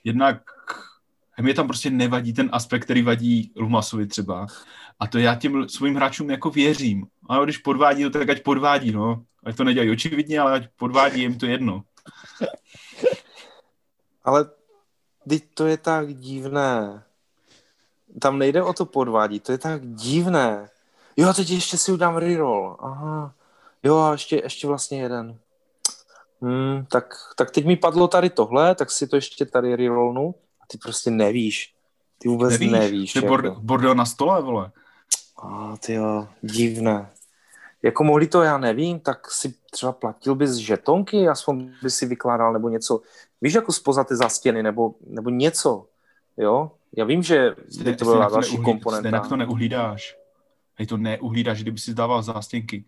[0.04, 0.42] jednak
[1.42, 4.48] mě tam prostě nevadí ten aspekt, který vadí Lumasovi třeba.
[5.00, 7.08] A to já těm svým hráčům jako věřím.
[7.30, 9.24] A když podvádí, no, tak ať podvádí, no.
[9.44, 11.84] Ať to nedělají očividně, ale ať podvádí, jim to jedno.
[14.24, 14.46] Ale
[15.30, 17.04] teď to je tak divné.
[18.20, 20.70] Tam nejde o to podvádí, to je tak divné.
[21.18, 22.78] Jo, teď ještě si udám reroll.
[22.80, 23.34] Aha.
[23.84, 25.38] Jo, a ještě, ještě vlastně jeden.
[26.42, 30.36] Hmm, tak, tak teď mi padlo tady tohle, tak si to ještě tady rerollnu.
[30.62, 31.74] A ty prostě nevíš.
[32.18, 32.72] Ty vůbec nevíš.
[32.72, 33.56] nevíš to je jako.
[33.60, 34.72] bordel na stole, vole.
[35.38, 37.10] A ty jo, divné.
[37.84, 42.54] Jako mohli to, já nevím, tak si třeba platil bys žetonky, aspoň by si vykládal
[42.54, 43.02] nebo něco.
[43.42, 45.86] Víš, jako spoza ty zastěny nebo, nebo něco.
[46.38, 46.72] Jo?
[46.98, 49.08] Já vím, že by to byla další komponenta.
[49.08, 50.18] Jinak to neuhlídáš.
[50.76, 52.86] Hej, to neuhlídáš, kdyby si dával zástěnky,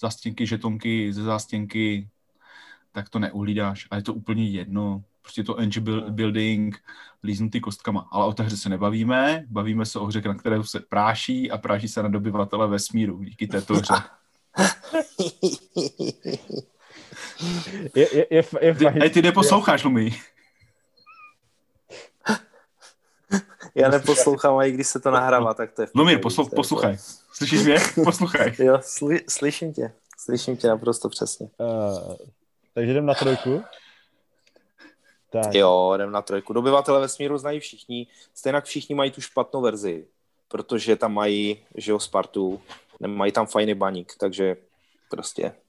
[0.00, 2.08] zástěnky, žetonky ze zástěnky,
[2.92, 3.86] tak to neuhlídáš.
[3.90, 5.02] A je to úplně jedno.
[5.22, 6.78] Prostě to engine build- building,
[7.24, 8.08] líznutý kostkama.
[8.12, 11.58] Ale o té hře se nebavíme, bavíme se o hře, na které se práší a
[11.58, 13.94] práší se na dobyvatele vesmíru díky této hře.
[17.94, 19.00] Je, je, je, f- je Ty, fajn.
[19.00, 20.14] hej, ty neposloucháš, Lumi.
[23.76, 25.88] Já neposlouchám, a i když se to nahrává, tak to je...
[26.18, 26.96] poslu, to je poslouchaj.
[27.32, 27.76] Slyšíš mě?
[28.04, 28.52] Poslouchaj.
[28.58, 29.92] Jo, sly, slyším tě.
[30.18, 31.48] Slyším tě naprosto přesně.
[31.58, 32.16] Uh,
[32.74, 33.62] takže jdem na trojku.
[35.30, 36.52] Tak, Jo, jdem na trojku.
[36.52, 40.06] Dobyvatele vesmíru znají všichni, stejně všichni mají tu špatnou verzi.
[40.48, 42.60] protože tam mají, že jo, Spartu,
[43.00, 44.56] nemají tam fajný baník, takže
[45.10, 45.52] prostě.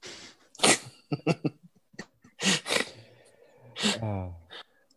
[4.02, 4.32] Ah,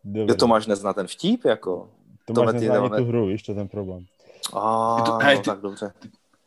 [0.02, 0.34] Kdo Dobře.
[0.34, 1.90] to máš nezná ten vtip, jako?
[2.24, 4.04] To tohle máš ty nezná ani dáme- tu hru, víš, to je ten problém.
[4.54, 5.92] A, Je to- no, hej, ty- tak dobře.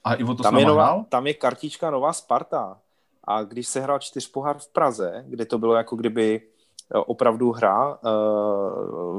[0.04, 2.78] A Ivo to Tam je, nová, tam je kartička Nová Sparta.
[3.24, 6.42] A když se hrál čtyř pohár v Praze, kde to bylo jako kdyby
[6.96, 8.10] eh, opravdu hra eh,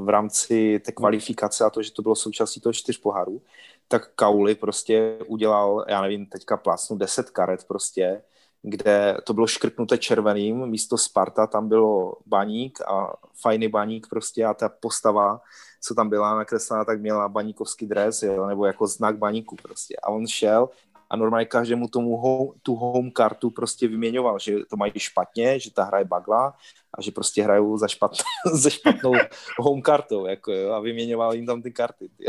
[0.00, 3.42] v rámci té kvalifikace a to, že to bylo součástí toho čtyř pohárů,
[3.88, 8.22] tak Kauli prostě udělal, já nevím, teďka plásnu 10 karet prostě,
[8.68, 14.54] kde to bylo škrtnuté červeným, místo Sparta tam bylo baník a fajný baník prostě a
[14.54, 15.40] ta postava,
[15.80, 19.96] co tam byla nakreslená, tak měla baníkovský dres, jo, nebo jako znak baníku prostě.
[20.02, 20.68] A on šel
[21.10, 25.74] a normálně každému tomu home, tu home kartu prostě vyměňoval, že to mají špatně, že
[25.74, 26.54] ta hra je bagla
[26.98, 28.12] a že prostě hrajou za, špat,
[28.52, 29.12] za špatnou
[29.58, 32.08] home kartou, jako jo, a vyměňoval jim tam ty karty.
[32.08, 32.26] ty.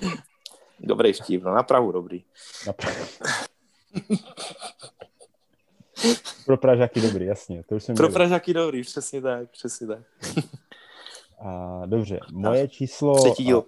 [0.80, 2.24] dobrý vtip, no napravu dobrý.
[2.66, 3.48] Napr-
[6.46, 7.62] Pro Pražáky dobrý, jasně.
[7.62, 8.08] To už jsem Pro.
[8.08, 9.98] Pražáky dobrý, přesně tak, přesně tak.
[11.38, 13.20] A, dobře, moje číslo...
[13.20, 13.64] Třetí díl.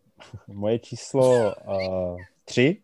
[0.48, 2.82] Moje číslo uh, tři.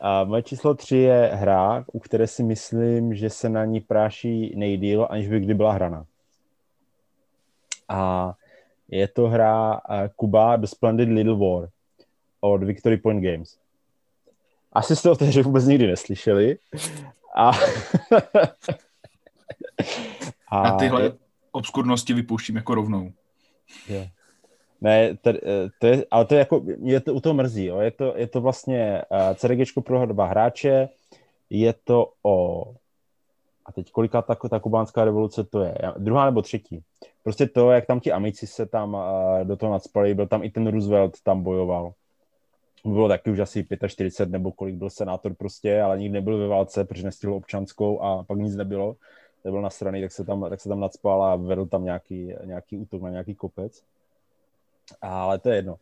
[0.00, 4.56] A moje číslo tři je hra, u které si myslím, že se na ní práší
[4.56, 6.06] nejdíl, aniž by kdy byla hraná.
[7.88, 8.32] A
[8.88, 9.80] je to hra
[10.16, 11.68] Kuba The Splendid Little War
[12.40, 13.61] od Victory Point Games.
[14.72, 16.56] Asi jste o té hře vůbec nikdy neslyšeli.
[17.36, 17.50] A,
[20.48, 21.12] a A tyhle
[21.52, 23.12] obskurnosti vypouštím jako rovnou.
[23.88, 24.06] Jo.
[24.80, 25.32] Ne, to,
[25.78, 27.78] to je, ale to je jako, je to, u toho mrzí, jo.
[27.78, 30.88] Je, to, je to vlastně uh, CDGčko pro dva hráče,
[31.50, 32.64] je to o,
[33.66, 36.82] a teď kolika ta, ta kubánská revoluce to je, Já- druhá nebo třetí.
[37.24, 39.00] Prostě to, jak tam ti amici se tam uh,
[39.44, 41.92] do toho nadspali, byl tam i ten Roosevelt, tam bojoval.
[42.84, 46.84] Bylo taky už asi 45 nebo kolik byl senátor prostě, ale nikdy nebyl ve válce,
[46.84, 48.96] protože nestihl občanskou a pak nic nebylo.
[49.44, 52.76] Nebyl na straně, tak se tam, tak se tam nadspal a vedl tam nějaký, nějaký
[52.76, 53.82] útok na nějaký kopec.
[55.00, 55.76] Ale to je jedno.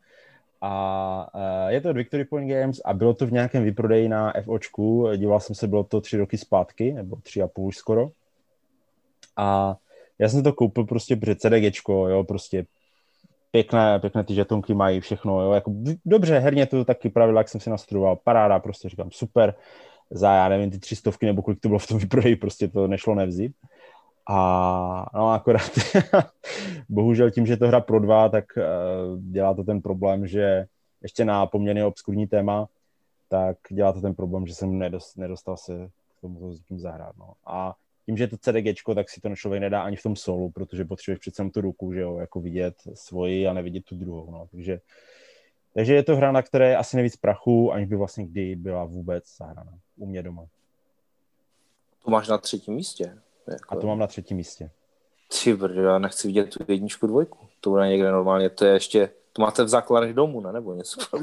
[0.60, 4.32] A uh, je to od Victory Point Games a bylo to v nějakém vyprodeji na
[4.44, 5.08] FOčku.
[5.16, 8.10] Díval jsem se, bylo to tři roky zpátky, nebo tři a půl už skoro.
[9.36, 9.76] A
[10.18, 12.66] já jsem to koupil prostě před CDGčko, jo, prostě
[13.50, 15.72] pěkné, pěkné ty žetonky mají všechno, jo, jako
[16.04, 19.54] dobře, herně to taky pravidla, jak jsem si nastudoval, paráda, prostě říkám super,
[20.10, 22.86] za, já nevím, ty tři stovky nebo kolik to bylo v tom vyprodeji, prostě to
[22.86, 23.52] nešlo nevzít.
[24.28, 25.70] A no akorát,
[26.88, 30.66] bohužel tím, že to hra pro dva, tak uh, dělá to ten problém, že
[31.02, 32.68] ještě na poměrně obskurní téma,
[33.28, 36.78] tak dělá to ten problém, že jsem nedost, nedostal se k tomu to s tím
[36.78, 37.16] zahrát.
[37.18, 37.32] No.
[37.46, 37.74] A
[38.06, 40.84] tím, že je to CDGčko, tak si to člověk nedá ani v tom solu, protože
[40.84, 44.48] potřebuješ přece tu ruku, že jo, jako vidět svoji a nevidět tu druhou, no.
[44.50, 44.80] Takže,
[45.74, 48.84] takže je to hra, na které je asi nejvíc prachu, aniž by vlastně kdy byla
[48.84, 49.78] vůbec zahrána.
[49.96, 50.46] U mě doma.
[52.04, 53.18] To máš na třetím místě.
[53.50, 54.70] Jako, A to mám na třetím místě.
[55.44, 57.38] Ty brdo, já nechci vidět tu jedničku, dvojku.
[57.60, 60.52] To bude někde normálně, to je ještě, to máte v základech domu, ne?
[60.52, 61.00] Nebo něco.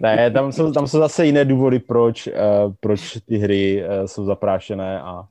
[0.00, 2.32] Ne, tam jsou, tam jsou zase jiné důvody, proč, uh,
[2.80, 5.24] proč ty hry uh, jsou zaprášené a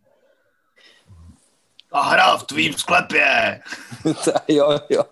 [1.91, 3.59] A hra v tvým sklepě!
[4.47, 5.03] jo, jo.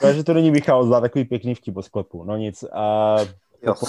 [0.00, 2.24] Takže to není Michal za takový pěkný vtip o sklepu.
[2.24, 2.62] No nic.
[2.62, 3.28] Uh,
[3.62, 3.74] jo.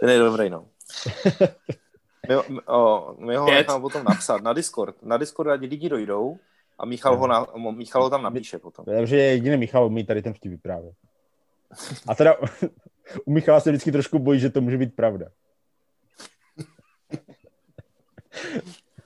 [0.00, 0.64] Ten je dobrý, no.
[2.28, 3.54] My, o, my ho Pět.
[3.54, 5.02] necháme potom napsat na Discord.
[5.02, 6.38] Na Discord ať lidi dojdou
[6.78, 8.84] a Michal ho, na, Michal ho tam napíše potom.
[8.84, 10.94] takže jediný Michal umí tady ten vtip vyprávět.
[12.08, 12.34] A teda
[13.24, 15.26] u Michala se vždycky trošku bojí, že to může být pravda.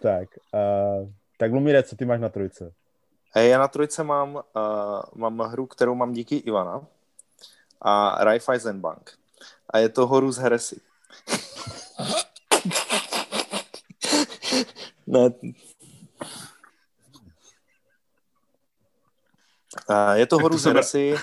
[0.02, 2.72] tak, uh, tak Lumire, co ty máš na trojce?
[3.32, 4.42] Hej, já na trojce mám, uh,
[5.14, 6.86] mám hru, kterou mám díky Ivana
[7.80, 9.18] a Raiffeisen Bank.
[9.70, 10.80] A je to Horus Heresy.
[15.10, 15.30] ne.
[20.14, 21.14] Je to bra- Heresy,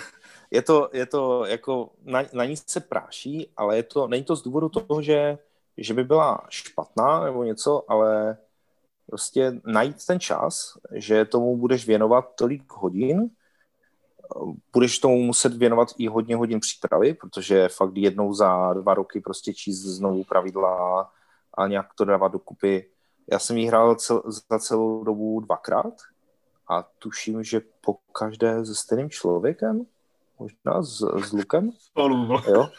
[0.52, 4.36] je to, je to jako, na, na ní se práší, ale je to, není to
[4.36, 5.38] z důvodu toho, že,
[5.78, 8.38] že by byla špatná nebo něco, ale
[9.06, 13.30] prostě najít ten čas, že tomu budeš věnovat tolik hodin,
[14.73, 19.54] budeš tomu muset věnovat i hodně hodin přípravy, protože fakt jednou za dva roky prostě
[19.54, 21.12] číst znovu pravidla
[21.54, 22.89] a nějak to dávat dokupy.
[23.32, 25.94] Já jsem ji hrál cel, za celou dobu dvakrát
[26.70, 29.86] a tuším, že po každé se stejným člověkem,
[30.40, 31.72] možná s, s Lukem,
[32.48, 32.70] jo.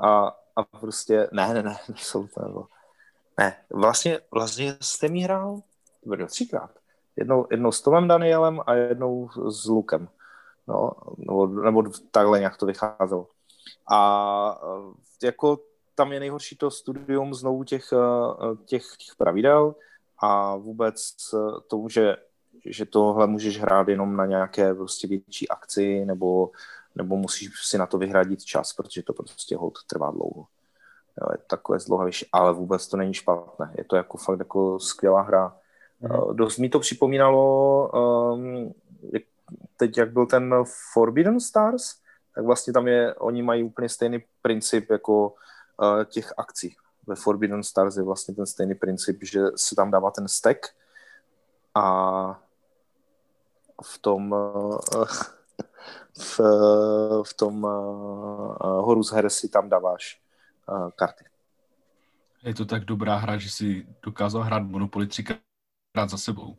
[0.00, 2.66] A, a prostě, ne, ne, ne, absolutně nebo.
[3.38, 5.60] Ne, vlastně, vlastně jste mi hrál,
[6.04, 6.70] bylo třikrát.
[7.16, 10.08] Jednou, jednou s Tomem Danielem a jednou s Lukem.
[10.68, 13.28] No, nebo, nebo takhle nějak to vycházelo.
[13.90, 14.60] A
[15.22, 15.58] jako
[15.96, 19.74] tam je nejhorší to studium znovu těch, eh, těch, těch pravidel
[20.18, 21.16] a vůbec
[21.66, 22.16] to, že,
[22.64, 26.50] že tohle můžeš hrát jenom na nějaké prostě větší akci nebo,
[26.94, 30.46] nebo musíš si na to vyhradit čas, protože to prostě hold trvá dlouho.
[31.20, 33.74] Jo, je takové zdlouhavější, ale vůbec to není špatné.
[33.78, 35.56] Je to jako fakt jako skvělá hra.
[36.00, 36.36] Mm.
[36.36, 37.90] Dost mi to připomínalo
[38.34, 38.74] um,
[39.76, 40.54] teď, jak byl ten
[40.92, 41.94] Forbidden Stars,
[42.34, 45.34] tak vlastně tam je, oni mají úplně stejný princip jako
[45.82, 46.76] uh, těch akcí.
[47.06, 50.58] Ve Forbidden Stars je vlastně ten stejný princip, že se tam dává ten stack
[51.74, 52.40] a
[53.82, 54.78] v tom uh,
[56.18, 56.40] v,
[57.22, 60.22] v tom uh, Horus Heresy tam dáváš
[60.68, 61.24] uh, karty.
[62.42, 65.40] Je to tak dobrá hra, že si dokázal hrát Monopoly třikrát
[66.06, 66.56] za sebou.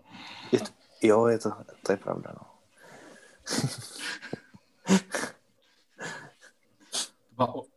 [0.52, 0.70] Je to,
[1.02, 1.52] jo, je to,
[1.84, 2.48] to je pravda, no.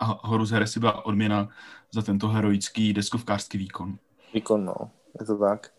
[0.00, 1.48] A Horus Heresy byla odměna
[1.90, 3.98] za tento heroický deskovkářský výkon.
[4.34, 4.90] Výkon, no.
[5.20, 5.72] Je to tak.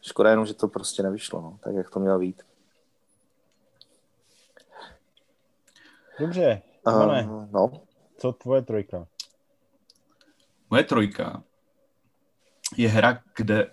[0.00, 1.58] Škoda jenom, že to prostě nevyšlo, no.
[1.64, 2.42] Tak, jak to mělo být.
[6.20, 7.72] Dobře, uh, no.
[8.18, 9.06] Co tvoje trojka?
[10.70, 11.42] Moje trojka
[12.76, 13.70] je hra, kde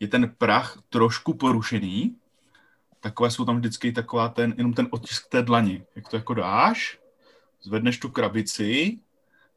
[0.00, 2.16] je ten prach trošku porušený.
[3.00, 5.86] Takové jsou tam vždycky taková ten, jenom ten otisk té dlani.
[5.94, 6.98] Jak to jako dáš,
[7.62, 8.98] zvedneš tu krabici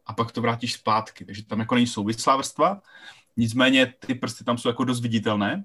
[0.05, 1.25] a pak to vrátíš zpátky.
[1.25, 2.81] Takže tam jako není souvislá vrstva,
[3.37, 5.63] nicméně ty prsty tam jsou jako dost viditelné.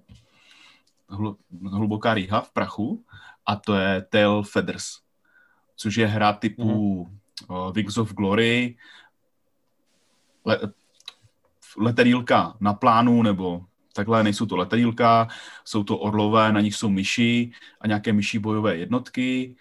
[1.63, 3.05] Hluboká rýha v prachu
[3.47, 5.01] a to je Tail Feathers,
[5.77, 7.73] což je hra typu mm-hmm.
[7.73, 8.77] Wings of Glory,
[10.45, 10.59] le,
[11.77, 15.29] letadílka na plánu nebo takhle, nejsou to letadílka,
[15.65, 19.57] jsou to orlové, na nich jsou myši a nějaké myší bojové jednotky.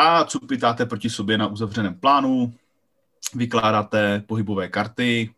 [0.00, 2.54] A cupitáte proti sobě na uzavřeném plánu,
[3.34, 5.34] vykládáte pohybové karty,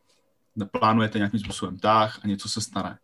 [0.70, 2.98] plánujete nějakým způsobem tah a něco se stane.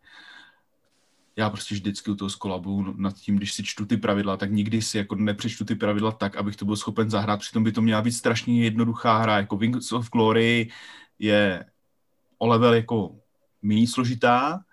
[1.37, 4.83] Já prostě vždycky u toho skolabuju nad tím, když si čtu ty pravidla, tak nikdy
[4.83, 7.40] si jako nepřečtu ty pravidla tak, abych to byl schopen zahrát.
[7.40, 9.37] Přitom by to měla být strašně jednoduchá hra.
[9.37, 10.71] Jako Wings of Glory
[11.19, 11.64] je
[12.38, 13.16] o level jako
[13.62, 14.64] méně složitá,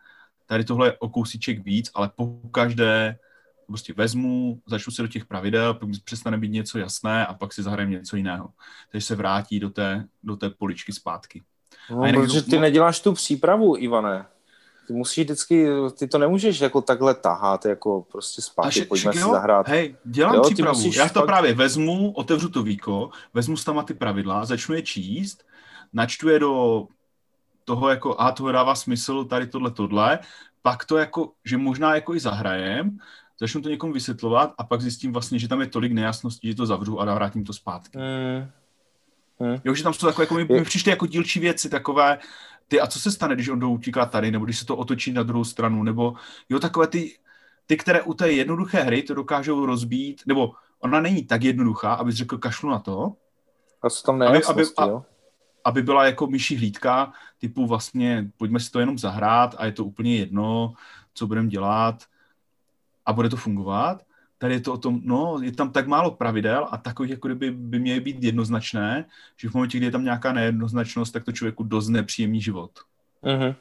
[0.45, 3.19] tady tohle je o kousíček víc, ale po každé
[3.67, 7.63] prostě vezmu, začnu se do těch pravidel, pak přestane být něco jasné a pak si
[7.63, 8.49] zahrajem něco jiného.
[8.91, 11.41] Takže se vrátí do té, do té poličky zpátky.
[11.91, 14.25] No, jinak, protože ty neděláš tu přípravu, Ivane.
[14.87, 19.19] Ty musíš vždycky, ty to nemůžeš jako takhle tahat, jako prostě zpátky, Až, pojďme si
[19.19, 19.67] jo, zahrát.
[19.67, 20.91] Hej, dělám jo, přípravu.
[20.95, 21.25] Já to pak...
[21.25, 25.45] právě vezmu, otevřu to víko, vezmu s tam ty pravidla, začnu je číst,
[25.93, 26.87] načtu je do
[27.65, 30.19] toho jako, a to dává smysl, tady tohle, tohle,
[30.61, 32.97] pak to jako, že možná jako i zahrajem,
[33.39, 36.65] začnu to někomu vysvětlovat a pak zjistím vlastně, že tam je tolik nejasností, že to
[36.65, 37.97] zavřu a vrátím to zpátky.
[37.97, 38.49] Mm.
[39.39, 39.57] Mm.
[39.63, 42.19] Jo, že tam jsou takové, jako mi, mi přišly jako dílčí věci, takové,
[42.67, 45.23] ty a co se stane, když on utíká tady, nebo když se to otočí na
[45.23, 46.13] druhou stranu, nebo
[46.49, 47.17] jo, takové ty,
[47.65, 52.15] ty, které u té jednoduché hry to dokážou rozbít, nebo ona není tak jednoduchá, abys
[52.15, 53.13] řekl kašlu na to,
[53.81, 55.05] a co tam aby, aby, jo?
[55.63, 59.85] aby byla jako myší hlídka, typu vlastně pojďme si to jenom zahrát a je to
[59.85, 60.73] úplně jedno,
[61.13, 62.03] co budeme dělat
[63.05, 64.01] a bude to fungovat.
[64.37, 67.51] Tady je to o tom, no, je tam tak málo pravidel a takových, jako kdyby
[67.51, 69.05] by měly být jednoznačné,
[69.37, 72.71] že v momentě, kdy je tam nějaká nejednoznačnost, tak to člověku dost nepříjemný život.
[73.23, 73.55] Mm-hmm.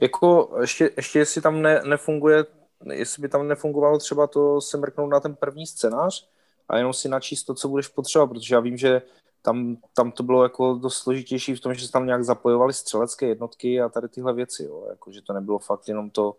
[0.00, 2.44] Jako ještě, ještě jestli tam ne, nefunguje,
[2.92, 6.28] jestli by tam nefungovalo třeba to se mrknout na ten první scénář
[6.68, 9.02] a jenom si načíst to, co budeš potřebovat, protože já vím, že
[9.42, 13.26] tam, tam to bylo jako dost složitější v tom, že se tam nějak zapojovali střelecké
[13.26, 14.86] jednotky a tady tyhle věci, jo.
[14.88, 16.36] Jako, že to nebylo fakt jenom to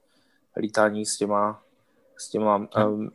[0.58, 1.62] lítání s těma,
[2.18, 3.12] s těma um,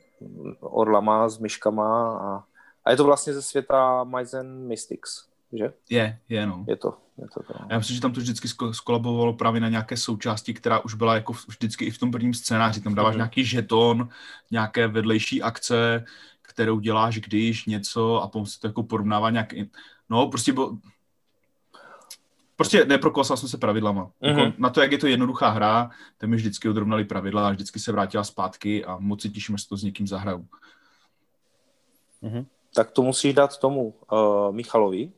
[0.61, 2.45] orlama, s myškama a,
[2.85, 5.73] a je to vlastně ze světa Myzen Mystics, že?
[5.91, 6.65] Je, je, no.
[6.69, 7.55] Je to, je to, to.
[7.71, 11.33] Já myslím, že tam to vždycky skolabovalo právě na nějaké součásti, která už byla jako
[11.49, 12.81] vždycky i v tom prvním scénáři.
[12.81, 13.19] Tam dáváš mm-hmm.
[13.19, 14.09] nějaký žeton,
[14.51, 16.05] nějaké vedlejší akce,
[16.43, 19.55] kterou děláš když něco a potom se to jako porovnává nějak,
[20.09, 20.79] no prostě bylo,
[22.57, 24.05] prostě neprokosal jsem se pravidlama.
[24.05, 24.39] Mm-hmm.
[24.39, 27.79] Jako na to, jak je to jednoduchá hra, tam mi vždycky odrovnali pravidla a vždycky
[27.79, 30.47] se vrátila zpátky a moc si těším, že to s někým zahraju.
[32.23, 32.47] Mm-hmm.
[32.75, 35.13] Tak to musíš dát tomu uh, Michalovi.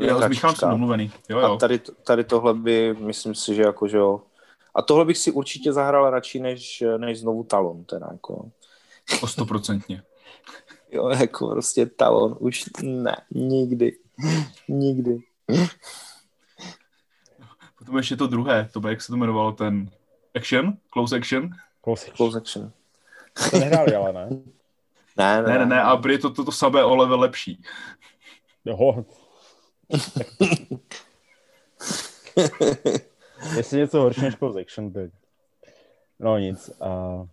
[0.00, 1.12] Jo, s Michalem jsem domluvený.
[1.28, 1.52] Jo, jo.
[1.52, 4.22] A tady, tady tohle by, myslím si, že jako, že jo.
[4.74, 8.50] A tohle bych si určitě zahrál radši, než, než znovu Talon, teda jako.
[9.22, 10.02] O stoprocentně.
[10.92, 13.98] Jo, jako prostě talon, už ne, nikdy,
[14.68, 15.18] nikdy.
[17.84, 19.90] Potom ještě to druhé, to by, jak se to jmenovalo, ten
[20.36, 20.78] Action?
[20.92, 21.50] Close action?
[21.84, 22.72] Close, Close action.
[23.50, 24.28] To nehráli, ale ne.
[25.16, 27.62] Ne, Ne, ne, ne, a prý je to, to, to samé o level lepší.
[28.64, 29.04] Jo.
[33.56, 35.10] Jestli něco horší než Close Action, tak...
[36.18, 36.70] No nic.
[36.80, 37.26] Uh...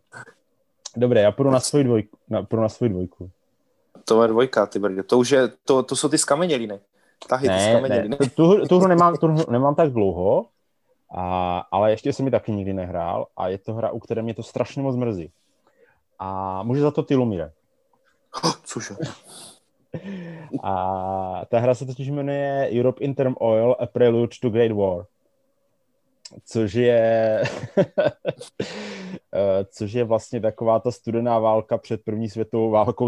[0.96, 2.18] Dobré, já půjdu na svoji dvojku.
[2.30, 3.32] Na, půjdu na svoji dvojku.
[4.06, 5.04] To je dvojka, ty brďo.
[5.04, 6.80] To už je, to, to jsou ty skameněliny.
[7.30, 8.18] Tahy, Ne, ne, skameněliny.
[8.36, 10.46] tu, tu hru nemám, tu hru nemám tak dlouho,
[11.16, 14.34] a, ale ještě jsem mi taky nikdy nehrál a je to hra, u které mě
[14.34, 15.32] to strašně moc mrzí.
[16.20, 17.52] A může za to ty Lumire.
[18.64, 18.96] Cože?
[20.64, 25.06] A ta hra se totiž jmenuje Europe Interim Oil A Prelude to Great War.
[26.46, 27.44] Což je
[29.34, 33.08] eh, což je vlastně taková ta studená válka před první světovou válkou,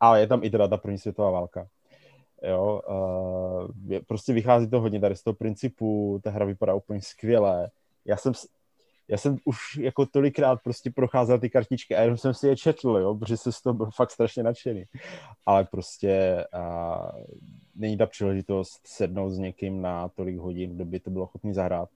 [0.00, 1.66] ale je tam i teda ta první světová válka.
[2.44, 7.00] Jo, uh, je, prostě vychází to hodně tady z toho principu, ta hra vypadá úplně
[7.02, 7.70] skvěle.
[8.04, 8.32] Já jsem,
[9.08, 12.88] já jsem už jako tolikrát prostě procházel ty kartičky a jenom jsem si je četl,
[12.88, 14.84] jo, protože jsem z toho byl fakt strašně nadšený.
[15.46, 17.22] Ale prostě uh,
[17.74, 21.88] není ta příležitost sednout s někým na tolik hodin, kdo by to byl ochotný zahrát.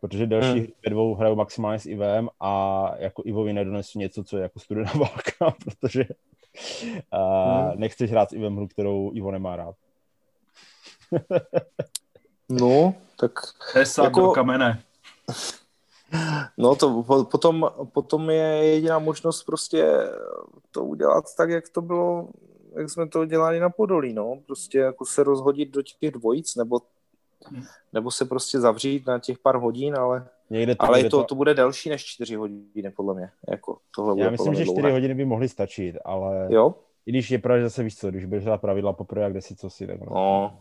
[0.00, 0.58] Protože další Hmm.
[0.58, 0.66] hmm.
[0.86, 4.92] ve dvou hrajou maximálně s Ivem a jako Ivovi nedonesu něco, co je jako studená
[4.98, 6.04] válka, protože
[7.12, 7.80] uh, Hmm.
[7.80, 9.74] nechceš hrát s Ivem hru, kterou Ivo nemá rád.
[12.48, 13.32] No, tak
[13.72, 14.82] Tesat Jako- do kamene.
[16.58, 20.08] No to po- potom, potom je jediná možnost prostě
[20.70, 22.28] to udělat tak, jak to bylo,
[22.76, 24.38] jak jsme to dělali na Podolí, no.
[24.46, 26.80] Prostě jako se rozhodit do těch dvojic, nebo,
[27.46, 27.62] Hmm.
[27.92, 31.34] nebo se prostě zavřít na těch pár hodin, ale, Někde to, ale někde to, to
[31.34, 33.30] bude delší než čtyři hodiny, podle mě.
[33.50, 34.92] Jako, tohle bude Já myslím, že mě 4 dlouhé.
[34.92, 36.74] hodiny by mohly stačit, ale Jo?
[37.06, 39.56] i když je pravda, že zase víš co, když budeš hrát pravidla poprvé, jak si
[39.56, 40.58] co si, tak No.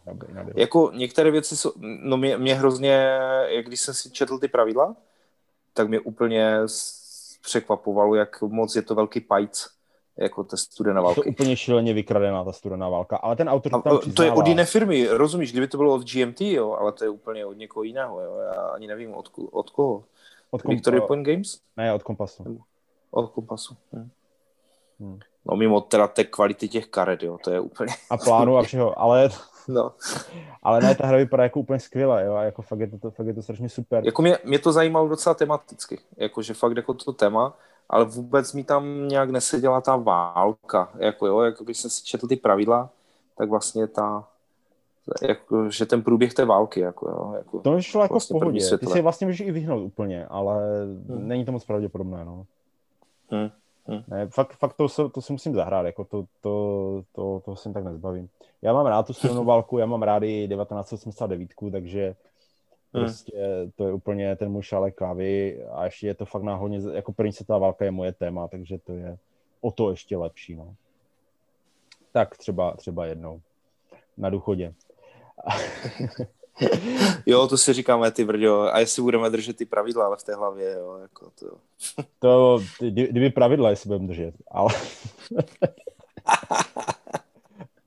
[0.55, 1.71] Jako některé věci jsou,
[2.03, 4.95] no mě, mě hrozně, jak když jsem si četl ty pravidla,
[5.73, 6.57] tak mě úplně
[7.41, 9.67] překvapovalo, jak moc je to velký pajc,
[10.17, 13.81] jako ta studená Je to úplně šíleně vykradená ta studená válka, ale ten autor to
[13.81, 17.03] tam to je od jiné firmy, rozumíš, kdyby to bylo od GMT, jo, ale to
[17.03, 20.03] je úplně od někoho jiného, jo, já ani nevím od, od koho.
[20.51, 21.59] od, kom, Victory Point Games?
[21.77, 22.63] ne, od kompasu.
[23.11, 23.75] Od Kompasu.
[23.93, 24.09] Hm.
[24.99, 25.19] Hmm.
[25.45, 28.99] No mimo teda té kvality těch karet, jo, to je úplně, A plánu a všeho,
[28.99, 29.29] ale,
[29.67, 29.91] no.
[30.63, 33.27] ale ne, ta hra vypadá jako úplně skvěle, jo, a jako fakt je to, fakt
[33.27, 34.05] je to strašně super.
[34.05, 37.57] Jako mě, mě to zajímalo docela tematicky, jakože fakt jako to téma,
[37.89, 42.27] ale vůbec mi tam nějak neseděla ta válka, jako jo, jako když jsem si četl
[42.27, 42.89] ty pravidla,
[43.37, 44.27] tak vlastně ta,
[45.21, 48.39] jako, že ten průběh té války, jako jo, jako, To mi šlo jako vlastně v
[48.39, 48.77] pohodě.
[48.77, 51.27] Ty si vlastně můžeš i vyhnout úplně, ale Hmm.
[51.27, 52.45] není to moc pravděpodobné, no.
[53.31, 53.49] Hm,
[53.87, 54.03] hm.
[54.07, 57.73] Ne, fakt, fakt to, se, to si musím zahrát, jako to, to, to, to se
[57.73, 58.29] tak nezbavím.
[58.61, 62.15] Já mám rád tu studenou válku, já mám rád i 1989, takže Hmm.
[62.99, 63.31] Prostě
[63.75, 67.33] to je úplně ten můj šálek kávy a ještě je to fakt náhodně, jako první
[67.33, 69.17] světová válka je moje téma, takže to je
[69.61, 70.75] o to ještě lepší, no.
[72.11, 73.41] Tak třeba, třeba jednou
[74.17, 74.73] na důchodě.
[77.25, 80.35] Jo, to si říkáme ty vrďo, a jestli budeme držet ty pravidla, ale v té
[80.35, 81.45] hlavě, jo, jako to,
[82.19, 84.73] To, kdy- kdyby pravidla, jestli budeme držet, ale...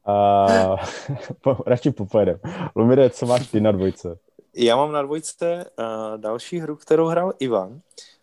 [0.09, 0.77] uh,
[1.41, 2.39] po, radši popojedem.
[2.77, 4.19] Lumire, co máš ty na dvojce?
[4.59, 7.81] Já mám na dvojce uh, další hru, kterou hrál Ivan.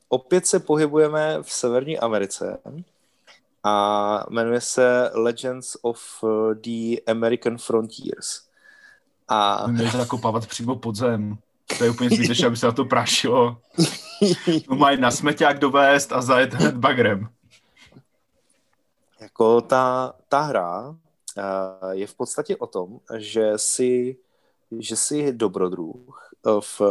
[0.09, 2.57] Opět se pohybujeme v Severní Americe
[3.63, 8.47] a jmenuje se Legends of uh, the American Frontiers.
[9.27, 11.37] A Měli zakopávat přímo pod zem.
[11.77, 13.57] To je úplně zbytečné, aby se na to prášilo.
[14.67, 17.29] To mají na smeťák dovést a zajet hned bagrem.
[19.19, 20.95] jako ta, ta hra uh,
[21.91, 24.17] je v podstatě o tom, že si,
[24.79, 25.95] že si dobrodruh
[26.45, 26.81] uh, v,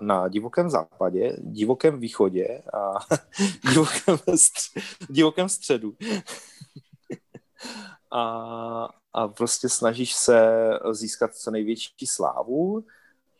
[0.00, 2.94] na divokém západě, divokém východě a
[3.68, 5.94] divokém, stř- divokém středu.
[8.10, 12.84] a, a prostě snažíš se získat co největší slávu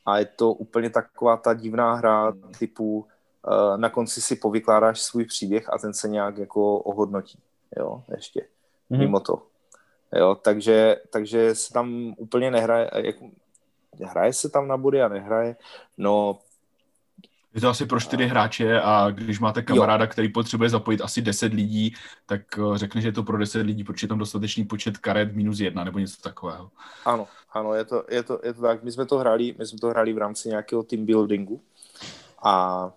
[0.07, 5.25] a je to úplně taková ta divná hra typu uh, na konci si povykládáš svůj
[5.25, 7.39] příběh a ten se nějak jako ohodnotí
[7.77, 8.47] jo, ještě,
[8.91, 9.01] Mhm.
[9.01, 9.43] mimo to.
[10.17, 13.31] Jo, takže, takže se tam úplně nehraje, jako,
[14.03, 15.57] hraje se tam na body a nehraje,
[15.99, 16.39] no
[17.55, 21.53] Je to asi pro čtyři hráče a když máte kamaráda, který potřebuje zapojit asi 10
[21.53, 21.95] lidí,
[22.27, 25.35] tak eh, řekne, že je to pro 10 lidí, protože je tam dostatečný počet karet
[25.35, 26.71] minus jedna nebo něco takového.
[27.05, 29.79] ano, ano, je to, je to, je to tak, my jsme to hráli, my jsme
[29.79, 31.61] to hráli v rámci nějakého team buildingu
[32.45, 32.91] a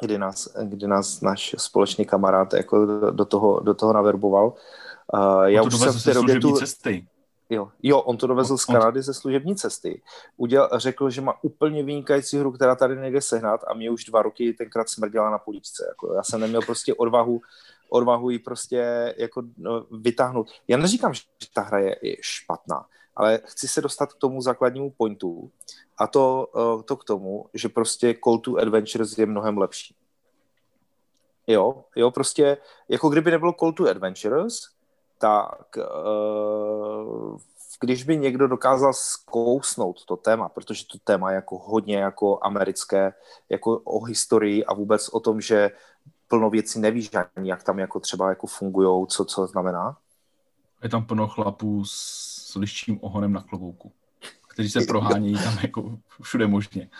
[0.00, 4.52] kdy nás, kdy nás náš společný kamarád jako do, toho, do toho naverboval.
[5.12, 7.06] Uh, já to už jsem v té době tu, cesty.
[7.54, 10.02] Jo, jo, on to dovezl z Kanady ze služební cesty.
[10.36, 14.22] Udělal, řekl, že má úplně vynikající hru, která tady nejde sehnat a mě už dva
[14.22, 15.86] roky tenkrát smrděla na políčce.
[15.88, 17.40] Jako, já jsem neměl prostě odvahu,
[17.88, 20.50] odvahu ji prostě jako no, vytáhnout.
[20.68, 22.86] Já neříkám, že ta hra je, je špatná,
[23.16, 25.50] ale chci se dostat k tomu základnímu pointu
[25.98, 29.94] a to, uh, to k tomu, že prostě Call to Adventures je mnohem lepší.
[31.46, 32.56] Jo, jo, prostě
[32.88, 34.73] jako kdyby nebylo Call to Adventures,
[35.24, 37.38] tak uh,
[37.80, 43.12] když by někdo dokázal zkousnout to téma, protože to téma je jako hodně jako americké,
[43.48, 45.70] jako o historii a vůbec o tom, že
[46.28, 49.96] plno věcí nevíš ani, jak tam jako třeba jako fungujou, co, co znamená.
[50.82, 53.92] Je tam plno chlapů s liščím ohonem na klobouku,
[54.48, 56.90] kteří se prohání tam jako všude možně.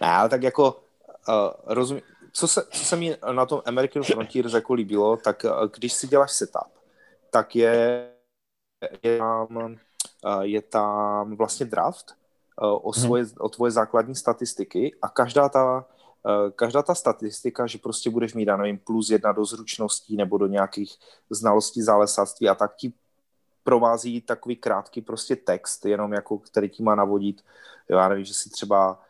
[0.00, 0.72] Ne, ale tak jako
[1.28, 1.34] uh,
[1.66, 2.02] rozumím,
[2.38, 6.06] co se, co se mi na tom American Frontier jako líbilo, tak uh, když si
[6.06, 6.72] děláš setup,
[7.30, 8.08] tak je,
[9.02, 12.14] je, tam, uh, je tam vlastně draft
[12.62, 13.02] uh, o, mhm.
[13.02, 13.32] svoje, hmm.
[13.38, 15.86] o tvoje základní statistiky a každá ta
[16.56, 20.46] každá ta statistika, že prostě budeš mít, já nevím, plus jedna do zručností nebo do
[20.46, 20.98] nějakých
[21.30, 22.92] znalostí zálesáctví a tak ti
[23.64, 27.44] provází takový krátký prostě text, jenom jako, který ti má navodit,
[27.88, 29.00] já nevím, že si třeba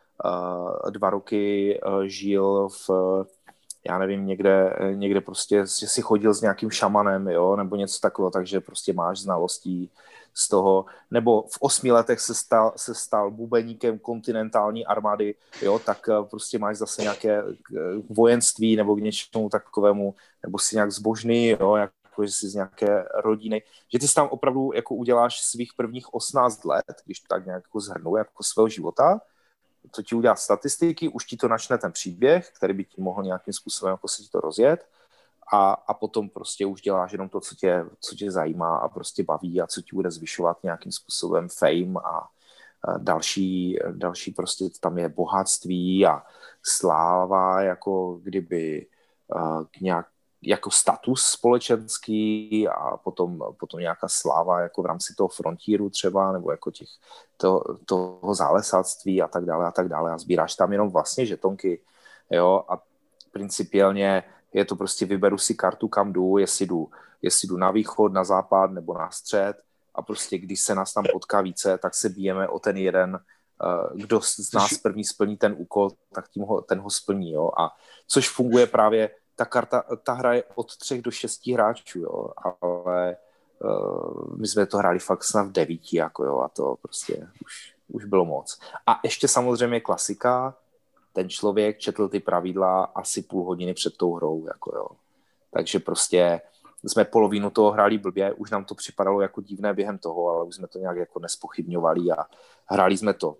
[0.89, 2.89] dva roky uh, žil v
[3.85, 8.59] já nevím, někde, někde prostě, si chodil s nějakým šamanem, jo, nebo něco takového, takže
[8.59, 9.91] prostě máš znalostí
[10.33, 16.09] z toho, nebo v osmi letech se stal, se stal bubeníkem kontinentální armády, jo, tak
[16.29, 17.43] prostě máš zase nějaké
[18.09, 21.91] vojenství nebo k něčemu takovému, nebo si nějak zbožný, jo, jak
[22.25, 23.63] že jsi z nějaké rodiny,
[23.93, 27.63] že ty si tam opravdu jako uděláš svých prvních 18 let, když to tak nějak
[27.63, 29.21] jako zhrnu, jako svého života,
[29.91, 33.53] to ti udělá statistiky, už ti to načne ten příběh, který by ti mohl nějakým
[33.53, 34.87] způsobem jako se ti to rozjet.
[35.53, 39.23] A, a potom prostě už děláš jenom to, co tě, co tě zajímá a prostě
[39.23, 44.97] baví a co ti bude zvyšovat nějakým způsobem fame a, a další, další prostě tam
[44.97, 46.23] je bohatství a
[46.63, 48.87] sláva, jako kdyby
[49.35, 50.07] uh, nějak,
[50.41, 56.51] jako status společenský a potom, potom nějaká sláva jako v rámci toho frontíru třeba, nebo
[56.51, 56.87] jako těch,
[57.37, 60.11] to, toho zálesáctví a tak dále a tak dále.
[60.11, 61.81] A sbíráš tam jenom vlastně žetonky,
[62.29, 62.81] jo, a
[63.31, 64.23] principiálně
[64.53, 66.89] je to prostě vyberu si kartu, kam jdu, jestli jdu,
[67.21, 69.53] jestli jdu na východ, na západ nebo na střed.
[69.95, 73.19] A prostě když se nás tam potká více, tak se bijeme o ten jeden,
[73.95, 77.75] kdo z nás první splní ten úkol, tak tím ho, ten ho splní, jo, a
[78.07, 79.09] což funguje právě
[79.39, 83.17] ta karta, ta hra je od třech do šesti hráčů, jo, ale
[83.59, 87.73] uh, my jsme to hráli fakt snad v devíti, jako jo, a to prostě už,
[87.87, 88.59] už bylo moc.
[88.87, 90.57] A ještě samozřejmě klasika,
[91.13, 94.87] ten člověk četl ty pravidla asi půl hodiny před tou hrou, jako jo.
[95.51, 96.41] Takže prostě
[96.83, 100.55] jsme polovinu toho hráli blbě, už nám to připadalo jako divné během toho, ale už
[100.55, 102.25] jsme to nějak jako nespochybňovali a
[102.65, 103.37] hráli jsme to.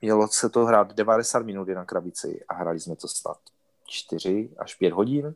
[0.00, 3.38] Mělo se to hrát 90 minut na krabici a hráli jsme to snad
[3.86, 5.34] 4 až 5 hodin.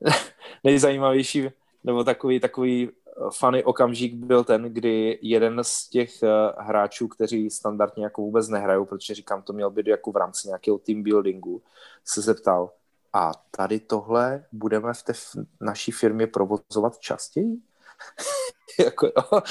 [0.64, 1.50] Nejzajímavější,
[1.84, 7.50] nebo takový, takový eh, funny okamžik byl ten, kdy jeden z těch eh, hráčů, kteří
[7.50, 11.62] standardně jako vůbec nehrajou, protože říkám, to měl být jako v rámci nějakého team buildingu,
[12.04, 12.70] se zeptal,
[13.12, 15.12] a tady tohle budeme v té
[15.60, 17.56] naší firmě provozovat častěji?
[18.78, 19.42] jako, jo,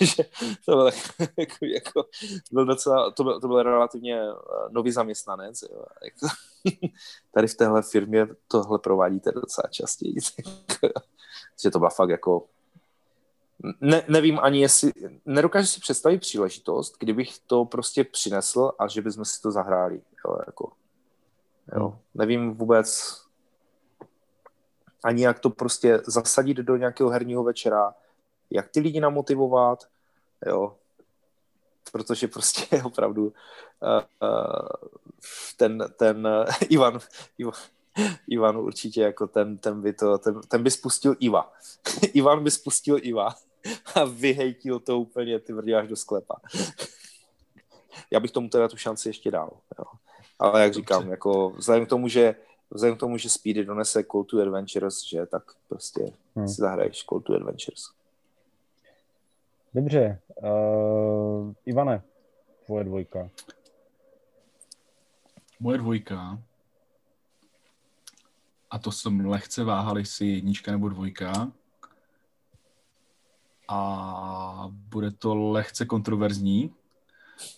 [0.00, 0.24] že
[0.64, 0.86] to byl,
[1.38, 2.04] jako, jako,
[2.52, 4.34] byl docela, to byl, to byl relativně eh,
[4.70, 5.62] nový zaměstnanec.
[5.62, 6.34] Jo, jako,
[7.34, 10.16] tady v téhle firmě tohle provádíte docela častěji.
[10.38, 11.00] Jako,
[11.62, 12.46] že to byla fakt jako
[13.80, 14.92] ne, nevím ani jestli,
[15.26, 20.02] nedokážu si představit příležitost, kdybych to prostě přinesl a že bychom si to zahráli.
[20.26, 20.72] Jo, jako,
[21.76, 21.98] jo.
[22.14, 23.16] Nevím vůbec
[25.04, 27.94] ani jak to prostě zasadit do nějakého herního večera,
[28.50, 29.84] jak ty lidi namotivovat,
[30.46, 30.76] jo,
[31.92, 33.32] protože prostě opravdu uh,
[34.22, 34.90] uh,
[35.56, 36.98] ten, ten uh, Ivan,
[37.38, 37.52] Ivan,
[38.28, 41.52] Ivan určitě jako ten, ten by to, ten, ten by spustil Iva.
[42.12, 43.34] Ivan by spustil Iva
[43.94, 46.36] a vyhejtil to úplně ty vrdě až do sklepa.
[48.10, 49.50] Já bych tomu teda tu šanci ještě dal.
[49.78, 49.84] Jo.
[50.38, 52.34] Ale jak říkám, jako vzhledem k tomu, že
[52.70, 56.48] vzhledem k tomu, že Speedy donese Call to Adventures, že tak prostě hmm.
[56.48, 57.90] si zahraješ Call to Adventures.
[59.74, 60.20] Dobře.
[60.42, 62.02] Uh, Ivane,
[62.66, 63.30] tvoje dvojka.
[65.60, 66.42] Moje dvojka.
[68.70, 71.52] A to jsem lehce váhal, jestli jednička nebo dvojka.
[73.68, 76.74] A bude to lehce kontroverzní,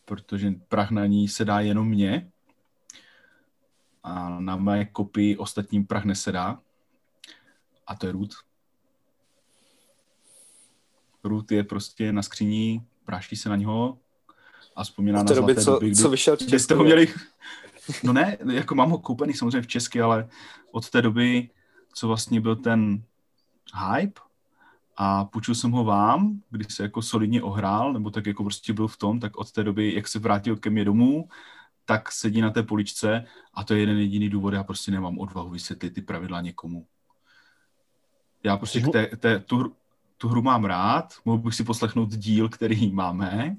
[0.05, 2.32] protože prach na ní se dá jenom mě.
[4.03, 6.59] A na mé kopii ostatním prach nesedá.
[7.87, 8.31] A to je Root.
[11.25, 13.99] Root je prostě na skříní, práští se na něho
[14.77, 17.15] a vzpomíná na zlaté co, doby, kdy, co vyšel kdy jste ho měli...
[18.03, 20.29] No ne, jako mám ho koupený samozřejmě v česky, ale
[20.71, 21.51] od té doby,
[21.93, 23.03] co vlastně byl ten
[23.91, 24.21] hype
[24.97, 28.89] a půjčil jsem ho vám, když se jako solidně ohrál, nebo tak jako prostě byl
[28.89, 31.29] v tom, tak od té doby, jak se vrátil ke mně domů,
[31.85, 33.25] tak sedí na té poličce
[33.55, 36.87] a to je jeden jediný důvod, já prostě nemám odvahu vysvětlit ty pravidla někomu.
[38.45, 39.73] Já prostě k té, té, tu, hru-
[40.19, 43.57] tu hru mám rád, mohl bych si poslechnout díl, který máme,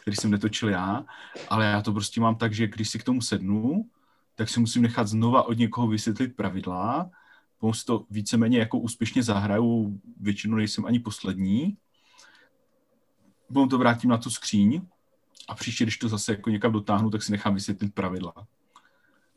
[0.00, 1.04] který jsem netočil já,
[1.48, 3.90] ale já to prostě mám tak, že když si k tomu sednu,
[4.34, 7.10] tak si musím nechat znova od někoho vysvětlit pravidla,
[7.58, 11.76] potom si to víceméně jako úspěšně zahraju, většinou nejsem ani poslední,
[13.46, 14.82] potom to vrátím na tu skříň
[15.52, 18.34] a příště, když to zase jako někam dotáhnu, tak si nechám vysvětlit pravidla.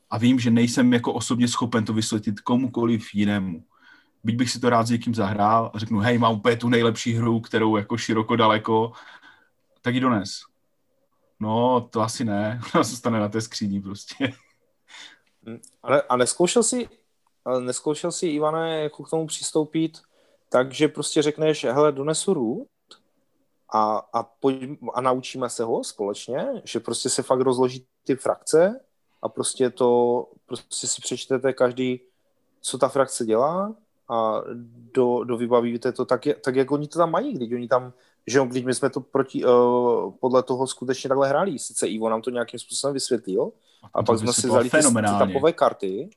[0.09, 3.63] A vím, že nejsem jako osobně schopen to vysvětlit komukoliv jinému.
[4.23, 7.13] Byť bych si to rád s někým zahrál a řeknu, hej, mám úplně tu nejlepší
[7.13, 8.91] hru, kterou jako široko daleko,
[9.81, 10.41] tak ji dones.
[11.39, 12.61] No, to asi ne.
[12.75, 14.33] Ona zůstane na té skříni prostě.
[15.83, 16.89] Ale, a neskoušel si,
[17.59, 20.01] neskoušel si, Ivane, jako k tomu přistoupit
[20.49, 22.67] takže prostě řekneš, hele, donesu root
[23.75, 28.79] a, a, pojď, a naučíme se ho společně, že prostě se fakt rozloží ty frakce
[29.21, 32.01] a prostě to, prostě si přečtete každý,
[32.61, 33.75] co ta frakce dělá
[34.09, 34.41] a
[34.93, 37.93] do, do vybavíte to tak, tak, jak oni to tam mají, když oni tam,
[38.27, 42.09] že jo, když my jsme to proti, uh, podle toho skutečně takhle hráli, sice Ivo
[42.09, 43.51] nám to nějakým způsobem vysvětlil,
[43.93, 46.09] a pak jsme si vzali ty setupové karty,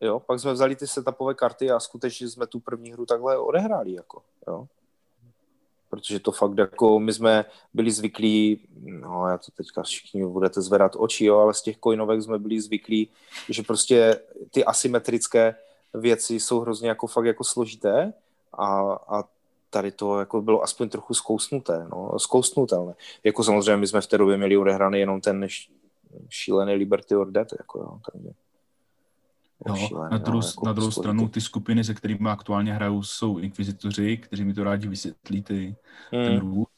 [0.00, 3.92] jo, pak jsme vzali ty setupové karty a skutečně jsme tu první hru takhle odehráli,
[3.92, 4.66] jako, jo.
[5.92, 10.92] Protože to fakt jako my jsme byli zvyklí, no já to teďka všichni budete zvedat
[10.96, 13.10] oči, jo, ale z těch coinovek jsme byli zvyklí,
[13.48, 14.20] že prostě
[14.50, 15.54] ty asymetrické
[15.94, 18.12] věci jsou hrozně jako fakt jako složité
[18.52, 19.24] a, a
[19.70, 22.94] tady to jako bylo aspoň trochu zkousnuté, no, zkousnutelné.
[23.24, 25.46] Jako samozřejmě my jsme v té době měli odehraný jenom ten
[26.28, 28.28] šílený Liberty or Dead, jako jo, takže.
[29.68, 33.38] Jo, šílený, na druhou, jako na druhou stranu ty skupiny, se kterými aktuálně hrajou, jsou
[33.38, 35.76] inkvizitoři, kteří mi to rádi vysvětlí ty,
[36.12, 36.24] hmm.
[36.24, 36.68] ten růd.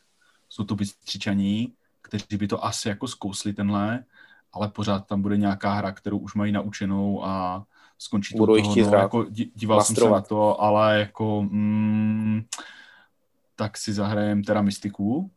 [0.48, 1.72] Jsou to bystřičaní,
[2.02, 4.04] kteří by to asi jako zkousli tenhle,
[4.52, 7.64] ale pořád tam bude nějaká hra, kterou už mají naučenou a
[7.98, 9.86] skončí to toho, no, jako díval Mastrovat.
[9.86, 12.42] jsem se na to, ale jako mm,
[13.56, 15.30] tak si zahrajem teda mystiku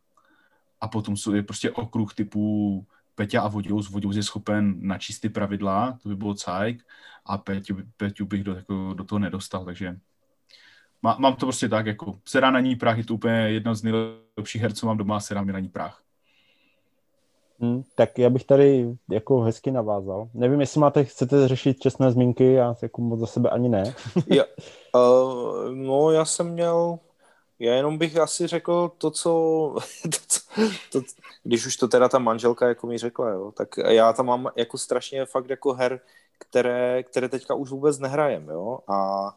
[0.80, 2.86] a potom jsou je prostě okruh typu
[3.18, 3.90] Peťa a Voděus.
[3.90, 6.82] Voděus je schopen načíst ty pravidla, to by bylo cajk,
[7.26, 9.96] a Peťu, Peťu bych do, jako, do toho nedostal, takže
[11.02, 13.82] má, mám to prostě tak, jako sedá na ní prach, je to úplně jedna z
[13.82, 16.02] nejlepších her, co mám doma, sedá mi na ní prach.
[17.60, 20.28] Hmm, tak já bych tady jako hezky navázal.
[20.34, 23.94] Nevím, jestli máte, chcete řešit čestné zmínky, já jako moc za sebe ani ne.
[24.26, 24.44] ja,
[24.94, 26.98] uh, no, já jsem měl,
[27.58, 29.30] já jenom bych asi řekl to, co,
[30.02, 30.40] to, co
[30.92, 31.00] to,
[31.42, 34.78] když už to teda ta manželka jako mi řekla, jo, tak já tam mám jako
[34.78, 36.00] strašně fakt jako her,
[36.38, 39.30] které, které teďka už vůbec nehrajem, jo, a,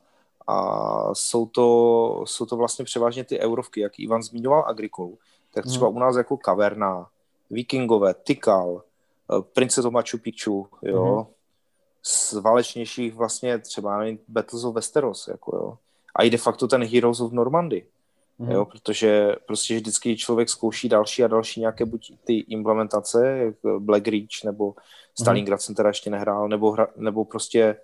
[0.47, 5.17] a jsou to, jsou to vlastně převážně ty eurovky, jak Ivan zmiňoval Agricolu,
[5.53, 5.95] tak třeba hmm.
[5.95, 7.07] u nás jako Kaverna,
[7.49, 8.83] Vikingové, Tykal,
[9.31, 11.27] eh, Princess of Machu Picchu, jo, mm-hmm.
[12.03, 15.77] z válečnějších vlastně třeba nevím, Battles of Westeros, jako jo.
[16.15, 17.85] A i de facto ten Heroes of Normandy,
[18.41, 18.51] mm-hmm.
[18.51, 24.07] jo, protože prostě vždycky člověk zkouší další a další nějaké buď ty implementace, jak Black
[24.07, 24.75] Reach, nebo
[25.19, 25.63] Stalingrad mm-hmm.
[25.63, 27.75] jsem teda ještě nehrál, nebo, hra, nebo prostě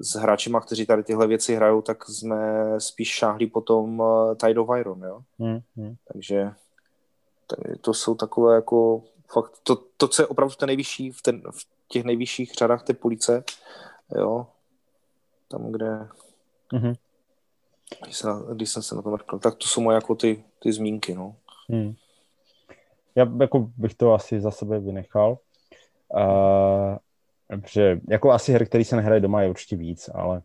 [0.00, 2.38] s hráčima, kteří tady tyhle věci hrajou, tak jsme
[2.78, 5.20] spíš šáhli potom uh, Tide of Iron, jo.
[5.40, 5.96] Mm-hmm.
[6.12, 6.52] Takže
[7.80, 9.02] to jsou takové jako
[9.32, 12.82] fakt, to, to co je opravdu v, té nejvyšší, v, ten, v těch nejvyšších řadách
[12.82, 13.44] té police,
[14.16, 14.46] jo,
[15.48, 16.08] tam, kde
[16.72, 16.94] mm-hmm.
[18.04, 20.72] Když, se, když jsem se na to mrkl, tak to jsou moje jako ty, ty
[20.72, 21.36] zmínky, no.
[21.68, 21.94] Hmm.
[23.14, 25.38] Já jako bych to asi za sebe vynechal,
[26.14, 26.96] uh,
[27.60, 30.42] protože jako asi her, který se nehraje doma, je určitě víc, ale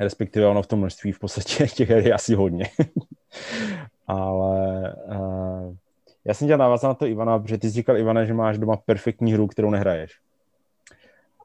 [0.00, 2.70] respektive ono v tom množství v podstatě těch her je asi hodně.
[4.06, 5.76] ale uh,
[6.24, 8.76] já jsem chtěl navázat na to Ivana, protože ty jsi říkal, Ivana, že máš doma
[8.76, 10.20] perfektní hru, kterou nehraješ.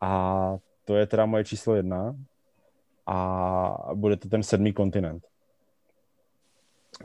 [0.01, 2.15] A to je teda moje číslo jedna.
[3.07, 5.23] A bude to ten sedmý kontinent.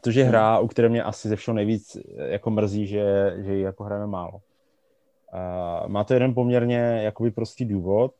[0.05, 3.63] Což je hra, u které mě asi ze všeho nejvíc jako mrzí, že, že ji
[3.63, 4.33] jako hrajeme málo.
[4.33, 8.15] Uh, má to jeden poměrně jakoby prostý důvod.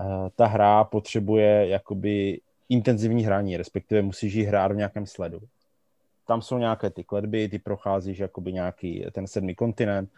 [0.00, 5.40] Uh, ta hra potřebuje jakoby intenzivní hraní, respektive musíš ji hrát v nějakém sledu
[6.30, 10.10] tam jsou nějaké ty kletby, ty procházíš jakoby nějaký ten sedmý kontinent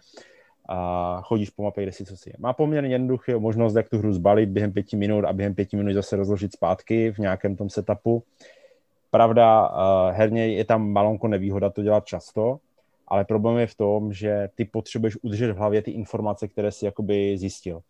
[0.69, 2.35] a chodíš po mapě, kde si co si je.
[2.39, 5.95] Má poměrně jednoduchý možnost, jak tu hru zbalit během pěti minut a během pěti minut
[5.95, 8.23] zase rozložit zpátky v nějakém tom setupu.
[9.11, 12.59] Pravda, uh, herně je tam malonko nevýhoda to dělat často,
[13.09, 16.85] ale problém je v tom, že ty potřebuješ udržet v hlavě ty informace, které si
[16.85, 17.83] jakoby zjistil.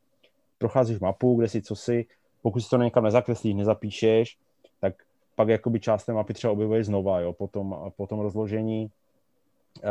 [0.58, 2.06] Procházíš mapu, kde si co si,
[2.42, 4.36] pokud si to někam nezakreslíš, nezapíšeš,
[4.80, 4.94] tak
[5.34, 8.90] pak jakoby část té mapy třeba objevuješ znova, jo, po tom, po tom rozložení.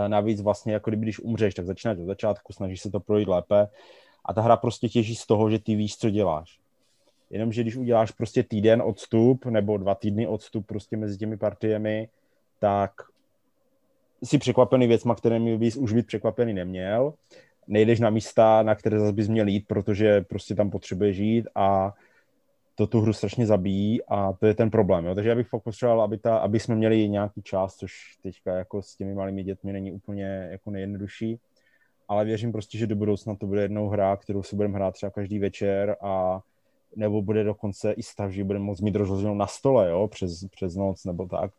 [0.07, 3.67] Navíc vlastně, jako kdyby když umřeš, tak začínáš od začátku, snažíš se to projít lépe
[4.25, 6.59] a ta hra prostě těží z toho, že ty víš, co děláš.
[7.29, 12.09] Jenomže když uděláš prostě týden odstup nebo dva týdny odstup prostě mezi těmi partiemi,
[12.59, 12.91] tak
[14.23, 17.13] si překvapený věcma, kterými bys už být překvapený neměl.
[17.67, 21.93] Nejdeš na místa, na které zase bys měl jít, protože prostě tam potřebuješ jít a
[22.81, 25.05] to tu hru strašně zabíjí a to je ten problém.
[25.05, 25.15] Jo.
[25.15, 28.81] Takže já bych fakt potřeboval, aby, ta, aby jsme měli nějaký čas, což teďka jako
[28.81, 31.39] s těmi malými dětmi není úplně jako nejjednodušší,
[32.07, 35.09] ale věřím prostě, že do budoucna to bude jednou hra, kterou si budeme hrát třeba
[35.09, 36.41] každý večer a
[36.95, 40.75] nebo bude dokonce i stav, že budeme moct mít rozloženou na stole, jo, přes, přes
[40.75, 41.51] noc nebo tak,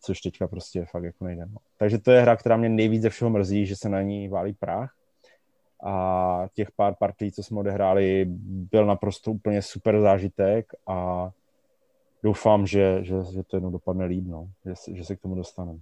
[0.00, 1.46] což teďka prostě fakt jako nejde.
[1.46, 1.56] No.
[1.78, 4.52] Takže to je hra, která mě nejvíc ze všeho mrzí, že se na ní válí
[4.52, 4.94] prach
[5.84, 8.24] a těch pár partí, co jsme odehráli,
[8.72, 11.30] byl naprosto úplně super zážitek a
[12.22, 14.48] doufám, že, že, že to jednou dopadne líp, no.
[14.64, 15.78] že, že se k tomu dostaneme.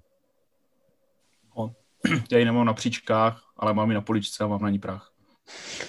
[1.56, 1.74] No,
[2.30, 5.10] já ji nemám na příčkách, ale mám ji na poličce a mám na ní prach.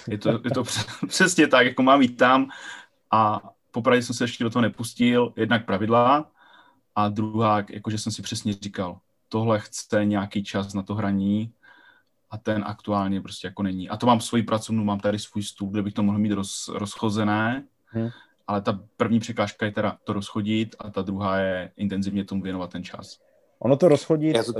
[0.08, 0.64] Je to, je to
[1.08, 2.48] přesně tak, jako mám ji tam
[3.10, 6.30] a popravdě jsem se ještě do toho nepustil, jednak pravidla
[6.94, 8.98] a druhá, jakože jsem si přesně říkal,
[9.28, 11.52] tohle chce nějaký čas na to hraní,
[12.30, 13.88] a ten aktuálně prostě jako není.
[13.88, 16.70] A to mám svoji pracovnu, mám tady svůj stůl, kde bych to mohl mít roz,
[16.74, 18.08] rozchozené, hmm.
[18.46, 22.72] ale ta první překážka je teda to rozchodit a ta druhá je intenzivně tomu věnovat
[22.72, 23.18] ten čas.
[23.58, 24.52] Ono to rozchodit to...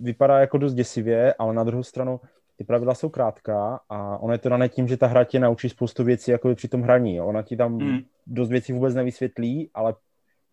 [0.00, 2.20] vypadá jako dost děsivě, ale na druhou stranu
[2.56, 5.68] ty pravidla jsou krátká a ono je to dané tím, že ta hra tě naučí
[5.68, 7.16] spoustu věcí jako při tom hraní.
[7.16, 7.26] Jo.
[7.26, 8.00] Ona ti tam hmm.
[8.26, 9.94] dost věcí vůbec nevysvětlí, ale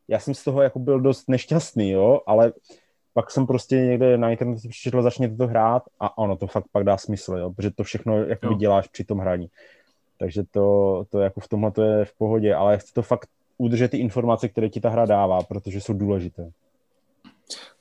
[0.08, 2.54] já jsem z toho jako byl dost nešťastný, jo, ale
[3.18, 6.84] pak jsem prostě někde na internetu přečetl, začněte to hrát a ono to fakt pak
[6.84, 9.50] dá smysl, jo, protože to všechno jako děláš při tom hraní.
[10.20, 13.92] Takže to, to jako v tomhle to je v pohodě, ale chci to fakt udržet
[13.92, 16.52] ty informace, které ti ta hra dává, protože jsou důležité.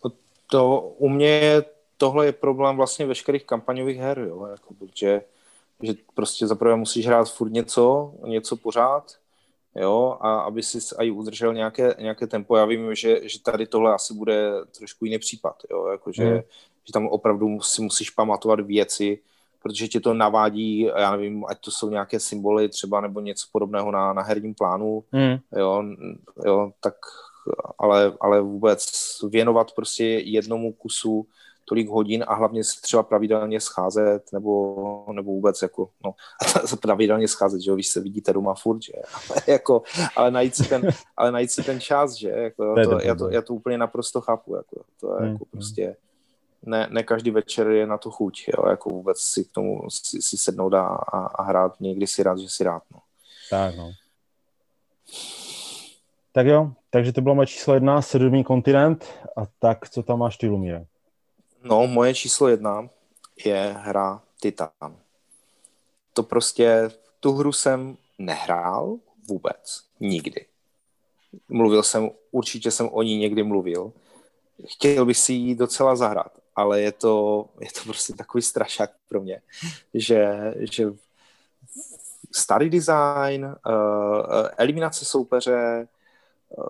[0.02, 0.08] To,
[0.46, 1.62] to u mě
[1.96, 5.20] tohle je problém vlastně veškerých kampaňových her, jo, jako, protože
[5.82, 9.16] že prostě zaprvé musíš hrát furt něco, něco pořád,
[9.76, 12.56] jo, a aby si i udržel nějaké, nějaké tempo.
[12.56, 16.40] Já vím, že, že tady tohle asi bude trošku jiný případ, jo, jakože, mm.
[16.86, 19.18] že tam opravdu si musíš pamatovat věci,
[19.62, 23.90] protože tě to navádí, já nevím, ať to jsou nějaké symboly třeba nebo něco podobného
[23.90, 25.36] na, na herním plánu, mm.
[25.58, 25.84] jo,
[26.44, 26.94] jo, tak
[27.78, 28.88] ale, ale vůbec
[29.28, 31.26] věnovat prostě jednomu kusu
[31.68, 36.14] tolik hodin a hlavně se třeba pravidelně scházet nebo, nebo vůbec jako, no,
[36.80, 38.92] pravidelně scházet, že jo, když se vidíte doma furt, že,
[39.30, 39.82] ale, jako,
[40.16, 43.42] ale, najít si ten, ale najít si ten čas, že, jako, to, já, to, já
[43.42, 45.32] to úplně naprosto chápu, jako, to je hmm.
[45.32, 45.96] jako prostě,
[46.62, 50.22] ne, ne každý večer je na to chuť, jo, jako vůbec si k tomu si,
[50.22, 52.98] si sednout a, a, a hrát, někdy si rád, že si rád, no.
[53.50, 53.90] Tak, no.
[56.32, 59.04] Tak jo, takže to bylo moje číslo jedna, sedmý kontinent.
[59.36, 60.86] A tak, co tam máš ty, Lumíre?
[61.68, 62.88] No, moje číslo jedna
[63.44, 64.70] je hra Titan.
[66.12, 66.90] To prostě,
[67.20, 68.96] tu hru jsem nehrál
[69.28, 70.46] vůbec, nikdy.
[71.48, 73.92] Mluvil jsem, určitě jsem o ní někdy mluvil.
[74.66, 79.20] Chtěl bych si ji docela zahrát, ale je to, je to prostě takový strašák pro
[79.20, 79.42] mě,
[79.94, 80.86] že, že
[82.34, 85.88] starý design, uh, eliminace soupeře,
[86.48, 86.66] uh,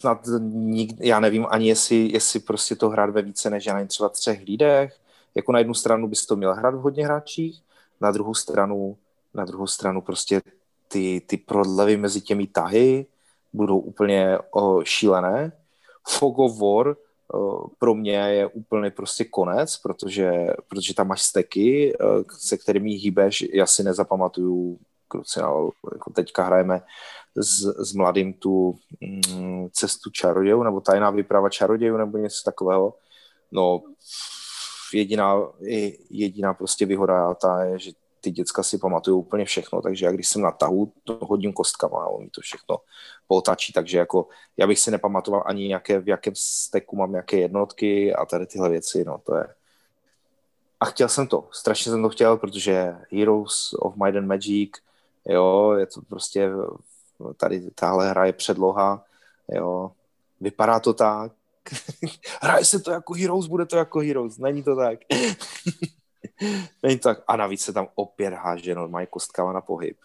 [0.00, 4.08] snad nik, já nevím ani, jestli, jestli prostě to hrát ve více než já třeba
[4.08, 4.96] třech lidech.
[5.34, 7.62] Jako na jednu stranu bys to měl hrát v hodně hráčích,
[8.00, 8.96] na druhou stranu,
[9.34, 10.40] na druhou stranu prostě
[10.88, 13.06] ty, ty prodlevy mezi těmi tahy
[13.52, 15.52] budou úplně o, šílené.
[16.08, 16.96] Fog of War
[17.34, 20.32] o, pro mě je úplně prostě konec, protože,
[20.68, 21.96] protože tam máš steky,
[22.38, 24.78] se kterými hýbeš, já si nezapamatuju
[25.08, 26.80] kruciál, jako teďka hrajeme
[27.36, 32.94] s, s mladým tu mm, cestu čarodějů, nebo tajná výprava čarodějů, nebo něco takového.
[33.52, 33.82] No,
[34.94, 35.42] jediná,
[36.10, 40.28] jediná prostě výhoda ta je, že ty děcka si pamatují úplně všechno, takže já když
[40.28, 42.76] jsem na tahu, to hodím kostkama a oni to všechno
[43.26, 48.14] potačí, takže jako já bych si nepamatoval ani nějaké, v jakém steku mám nějaké jednotky
[48.14, 49.46] a tady tyhle věci, no to je.
[50.80, 54.70] A chtěl jsem to, strašně jsem to chtěl, protože Heroes of Might and Magic,
[55.26, 56.50] jo, je to prostě
[57.36, 59.04] tady tahle hra je předloha,
[59.48, 59.92] jo,
[60.40, 61.32] vypadá to tak,
[62.42, 64.98] hraje se to jako Heroes, bude to jako Heroes, není to tak.
[66.82, 67.22] není to tak.
[67.26, 69.96] A navíc se tam opět háže normálně kostkama na pohyb.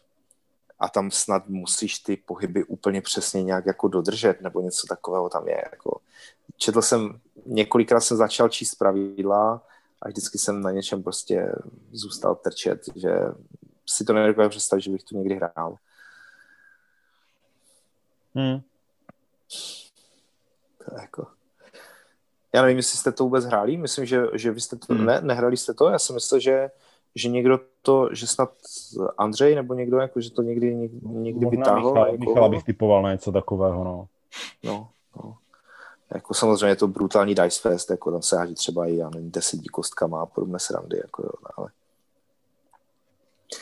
[0.80, 5.48] a tam snad musíš ty pohyby úplně přesně nějak jako dodržet, nebo něco takového tam
[5.48, 5.64] je.
[5.72, 6.00] Jako.
[6.58, 9.62] Četl jsem, několikrát jsem začal číst pravidla
[10.02, 11.56] a vždycky jsem na něčem prostě
[11.92, 13.20] zůstal trčet, že
[13.90, 15.78] si to nedokážu představit, že bych tu někdy hrál.
[18.36, 18.62] Hmm.
[20.86, 21.28] To je jako...
[22.54, 25.06] Já nevím, jestli jste to vůbec hráli, myslím, že, že vy jste to, Hmm.
[25.06, 26.72] ne, nehrali jste to, já jsem myslel, že,
[27.16, 28.54] že někdo to, že snad
[29.18, 31.90] Andřej nebo někdo, jako, že to někdy, někdy, někdy Možná vytáhl.
[31.90, 34.08] Michal, jako, Michala bych typoval na něco takového, no.
[34.64, 35.38] No, no.
[36.14, 39.32] Jako samozřejmě je to brutální dice fest, jako tam se hádí třeba i, já nevím,
[39.32, 41.70] deseti kostkama a podobné srandy, jako jo, ale...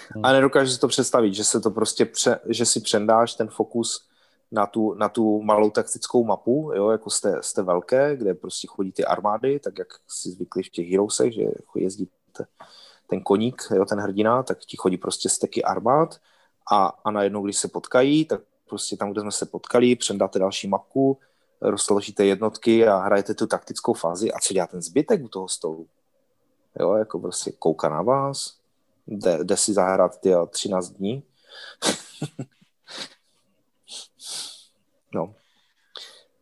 [0.09, 0.26] Hmm.
[0.26, 4.07] A nedokážu si to představit, že se to prostě, pře, že si přendáš ten fokus
[4.52, 8.91] na tu, na tu malou taktickou mapu, jo, jako jste, jste velké, kde prostě chodí
[8.91, 12.45] ty armády, tak jak si zvykli v těch Heroesech, že jako jezdí te-
[13.08, 16.20] ten koník, jo, ten hrdina, tak ti chodí prostě steky armád
[16.72, 20.68] a, a najednou, když se potkají, tak prostě tam, kde jsme se potkali, přendáte další
[20.68, 21.18] mapku,
[21.62, 25.88] rozložíte jednotky a hrajete tu taktickou fázi a co dělá ten zbytek u toho stolu?
[26.80, 28.58] Jo, jako prostě kouká na vás,
[29.08, 31.24] jde, jde si zahrát ty 13 dní.
[35.14, 35.36] no.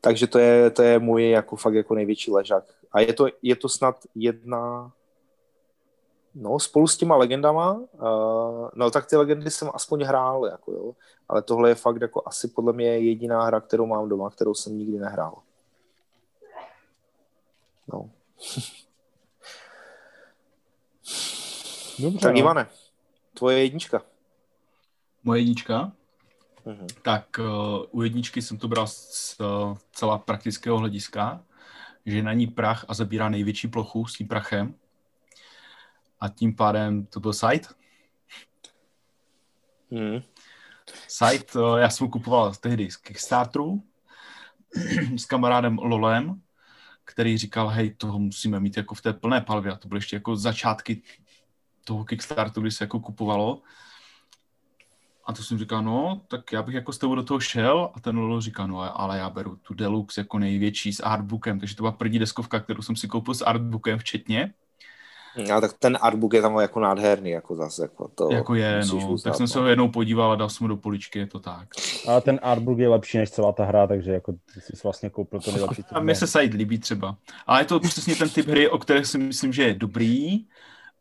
[0.01, 2.63] Takže to je, to je můj jako fakt jako největší ležák.
[2.91, 4.91] A je to, je to snad jedna
[6.35, 10.95] No, spolu s těma legendama, uh, no tak ty legendy jsem aspoň hrál, jako jo,
[11.29, 14.77] ale tohle je fakt jako asi podle mě jediná hra, kterou mám doma, kterou jsem
[14.77, 15.37] nikdy nehrál.
[17.93, 18.09] No.
[21.99, 22.39] Dobře, Tak no.
[22.39, 22.67] Ivane,
[23.33, 24.01] tvoje jednička.
[25.23, 25.91] Moje jednička?
[26.69, 26.87] Mhm.
[27.01, 27.45] Tak uh,
[27.91, 31.43] u jedničky jsem to bral z uh, celá praktického hlediska,
[32.05, 34.75] že na ní prach a zabírá největší plochu s tím prachem.
[36.19, 37.67] A tím pádem to byl site.
[39.91, 40.21] Mhm.
[41.07, 43.83] Site, uh, já jsem kupoval tehdy z Kickstarteru
[45.17, 46.41] s kamarádem Lolem,
[47.05, 49.71] který říkal, hej, toho musíme mít jako v té plné palvě.
[49.71, 51.01] A to byly ještě jako začátky
[51.83, 53.61] toho Kickstarteru, kdy se jako kupovalo.
[55.29, 57.99] A to jsem říkal, no, tak já bych jako s tebou do toho šel a
[57.99, 61.83] ten Lolo říká, no, ale já beru tu Deluxe jako největší s artbookem, takže to
[61.83, 64.53] byla první deskovka, kterou jsem si koupil s artbookem včetně.
[65.55, 67.81] A tak ten artbook je tam jako nádherný, jako zase.
[67.81, 68.95] Jako, to jako je, no.
[68.95, 71.39] uznat, tak jsem se ho jednou podíval a dal jsem ho do poličky, je to
[71.39, 71.67] tak.
[72.07, 75.39] Ale ten artbook je lepší než celá ta hra, takže jako ty jsi vlastně koupil
[75.39, 75.83] to nejlepší.
[75.91, 77.15] A mně se Side líbí třeba.
[77.47, 80.45] Ale je to přesně ten typ hry, o které si myslím, že je dobrý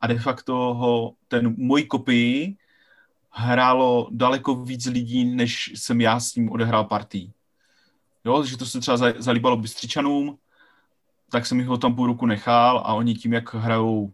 [0.00, 2.56] a de facto ho, ten můj kopii
[3.30, 7.32] hrálo daleko víc lidí, než jsem já s ním odehrál partí.
[8.24, 10.38] Jo, že to se třeba za- zalíbalo Bystřičanům,
[11.30, 14.12] tak jsem jich ho tam půl roku nechal a oni tím, jak hrajou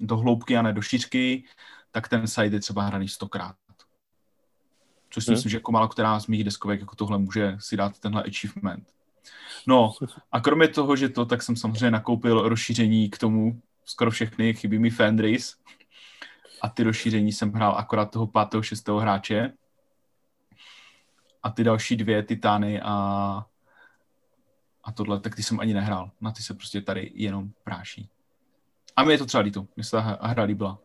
[0.00, 1.44] do hloubky a ne do šířky,
[1.90, 3.56] tak ten side je třeba hraný stokrát.
[5.10, 5.36] Což si Hmm.
[5.36, 8.88] myslím, že jako málo která z mých deskovek jako tohle může si dát tenhle achievement.
[9.66, 9.92] No
[10.32, 14.78] a kromě toho, že to, tak jsem samozřejmě nakoupil rozšíření k tomu, skoro všechny, chybí
[14.78, 15.56] mi Fendris.
[16.66, 18.62] A ty rozšíření jsem hrál akorát toho 5.
[18.62, 18.88] 6.
[18.88, 19.52] hráče.
[21.42, 22.94] A ty další dvě, Titány a,
[24.84, 26.10] a tohle, tak ty jsem ani nehrál.
[26.20, 28.10] Na ty se prostě tady jenom práší.
[28.96, 30.78] A mě je to třeba líto, mně se ta hra- hra líbila.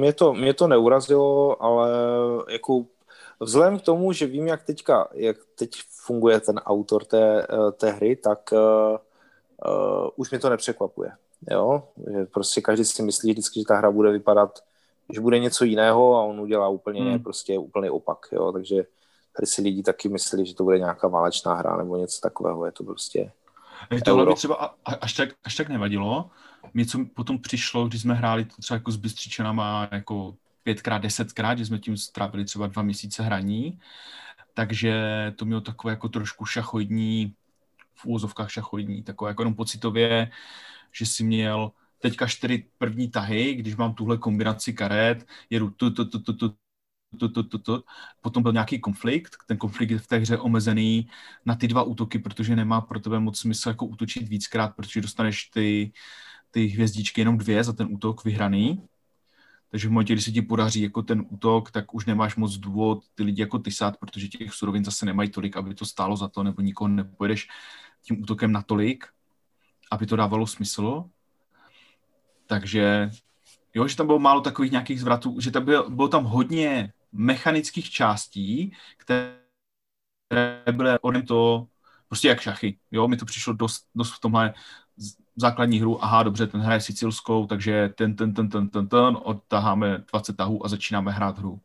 [0.00, 1.90] Mě to, mě to neurazilo, ale
[2.48, 2.84] jako
[3.40, 7.90] vzhledem k tomu, že vím, jak teďka, jak teď funguje ten autor té, eh, té
[7.90, 8.98] hry, tak uh,
[9.72, 11.12] uh, už mě to nepřekvapuje.
[11.50, 11.88] Jo?
[12.12, 14.58] Že prostě každý si myslí vždycky, že ta hra bude vypadat,
[15.12, 17.22] že bude něco jiného a on udělá úplně Hmm.
[17.22, 18.18] prostě úplný opak.
[18.32, 18.52] Jo?
[18.52, 18.84] Takže
[19.36, 22.66] tady si lidi taky myslí, že to bude nějaká válečná hra nebo něco takového.
[22.66, 23.32] Je to prostě...
[24.04, 24.32] Tohle Euro.
[24.32, 26.30] by třeba až tak, až tak nevadilo.
[26.74, 31.58] Mě co potom přišlo, když jsme hráli to třeba jako s Bystřičanama jako pětkrát, desetkrát,
[31.58, 33.80] že jsme tím strávili třeba dva měsíce hraní,
[34.54, 34.94] takže
[35.36, 37.34] to mělo takové jako trošku šachoidní,
[37.94, 40.30] v úzovkách šachovní, takové jako jenom pocitově,
[40.92, 46.04] že si měl teďka čtyři první tahy, když mám tuhle kombinaci karet, jedu tu, tu,
[46.04, 46.54] tu, tu, tu,
[47.18, 47.82] to, to, to, to.
[48.20, 51.08] Potom byl nějaký konflikt, ten konflikt je v té hře omezený
[51.46, 55.44] na ty dva útoky, protože nemá pro tebe moc smysl jako útočit víckrát, protože dostaneš
[55.44, 55.92] ty,
[56.50, 58.88] ty hvězdičky jenom dvě za ten útok vyhraný.
[59.74, 63.04] Takže v momentě, kdy se ti podaří jako ten útok, tak už nemáš moc důvod
[63.14, 66.42] ty lidi jako tysat, protože těch surovin zase nemají tolik, aby to stálo za to,
[66.42, 67.48] nebo nikoho nepojedeš
[68.02, 69.06] tím útokem natolik,
[69.90, 71.04] aby to dávalo smysl.
[72.46, 73.10] Takže
[73.74, 77.90] jo, že tam bylo málo takových nějakých zvratů, že tam bylo, bylo tam hodně mechanických
[77.90, 79.38] částí, které
[80.72, 81.66] byly ode to
[82.08, 82.78] prostě jak šachy.
[82.90, 84.54] Jo, mi to přišlo dost, dost v tomhle
[85.36, 90.04] základní hru, aha, dobře, ten hraje sicilskou, takže ten, ten, ten, ten, ten, ten, odtaháme
[90.12, 91.60] 20 tahů a začínáme hrát hru.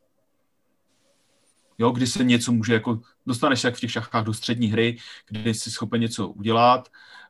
[1.77, 4.97] jo, kdy se něco může, jako dostaneš se jak v těch šachách do střední hry,
[5.27, 6.89] kdy jsi schopen něco udělat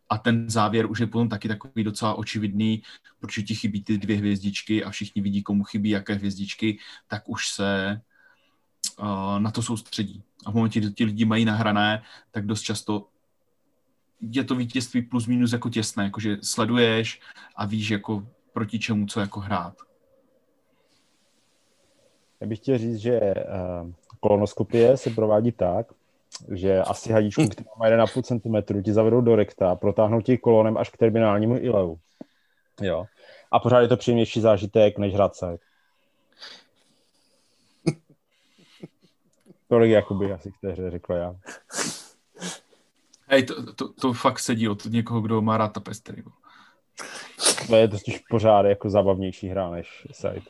[0.09, 2.83] a ten závěr už je potom taky takový docela očividný,
[3.19, 6.77] protože ti chybí ty dvě hvězdičky a všichni vidí, komu chybí jaké hvězdičky,
[7.07, 8.01] tak už se
[8.99, 10.23] uh, na to soustředí.
[10.45, 13.07] A v momentě, kdy ti lidi mají nahrané, tak dost často
[14.21, 17.21] je to vítězství plus minus jako těsné, jakože sleduješ
[17.55, 19.75] a víš jako proti čemu co jako hrát.
[22.41, 25.87] Já bych chtěl říct, že uh, kolonoskopie se provádí tak,
[26.51, 30.89] že asi hadičku, která má 1,5 cm, ti zavedou do rekta, protáhnou ti kolonem až
[30.89, 31.99] k terminálnímu ilevu.
[32.81, 33.05] Jo.
[33.51, 35.57] A pořád je to příjemnější zážitek, než hrát se.
[39.67, 41.35] Tolik jakoby asi k té hře řekl já.
[43.29, 46.23] Hej, to, to, to fakt sedí od někoho, kdo má rád tapestry.
[47.67, 50.49] To je totiž pořád jako zabavnější hra než site.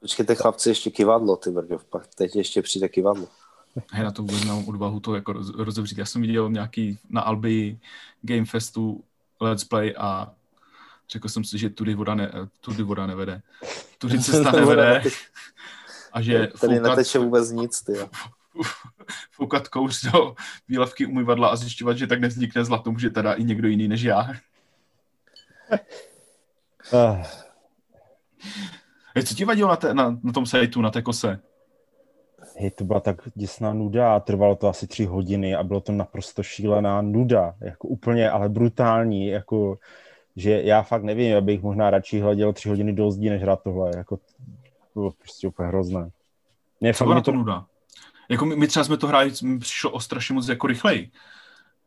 [0.00, 3.28] Počkejte chlapci, ještě kivadlo, ty brďo, pak teď ještě přijde kivadlo.
[3.90, 5.98] Hej, na to vůbec nemám odvahu to jako roz, rozevřít.
[5.98, 7.78] Já jsem viděl nějaký na Albi
[8.22, 9.04] Game Festu
[9.40, 10.34] Let's Play a
[11.10, 13.42] řekl jsem si, že tudy voda, ne, tudy voda nevede.
[13.98, 15.02] Tudy cesta nevede.
[16.12, 17.92] A že Tady foukat, neteče vůbec nic, ty.
[19.30, 20.34] Foukat kouř do
[20.68, 24.30] výlavky umyvadla a zjišťovat, že tak nevznikne zlato, může teda i někdo jiný než já.
[26.92, 27.22] Uh.
[29.26, 31.40] Co ti vadilo na, te, na, na tom sajtu, na té kose?
[32.56, 35.92] Hej, to byla tak děsná nuda a trvalo to asi tři hodiny a bylo to
[35.92, 39.78] naprosto šílená nuda, jako úplně, ale brutální, jako,
[40.36, 43.90] že já fakt nevím, abych možná radši hleděl tři hodiny do zdí, než hrát tohle,
[43.96, 44.22] jako, to
[44.94, 46.10] bylo prostě úplně hrozné.
[46.80, 47.66] Ne, Co byla to nuda?
[48.30, 51.10] Jako my, my třeba jsme to hráli, mi přišlo o strašně moc jako rychleji.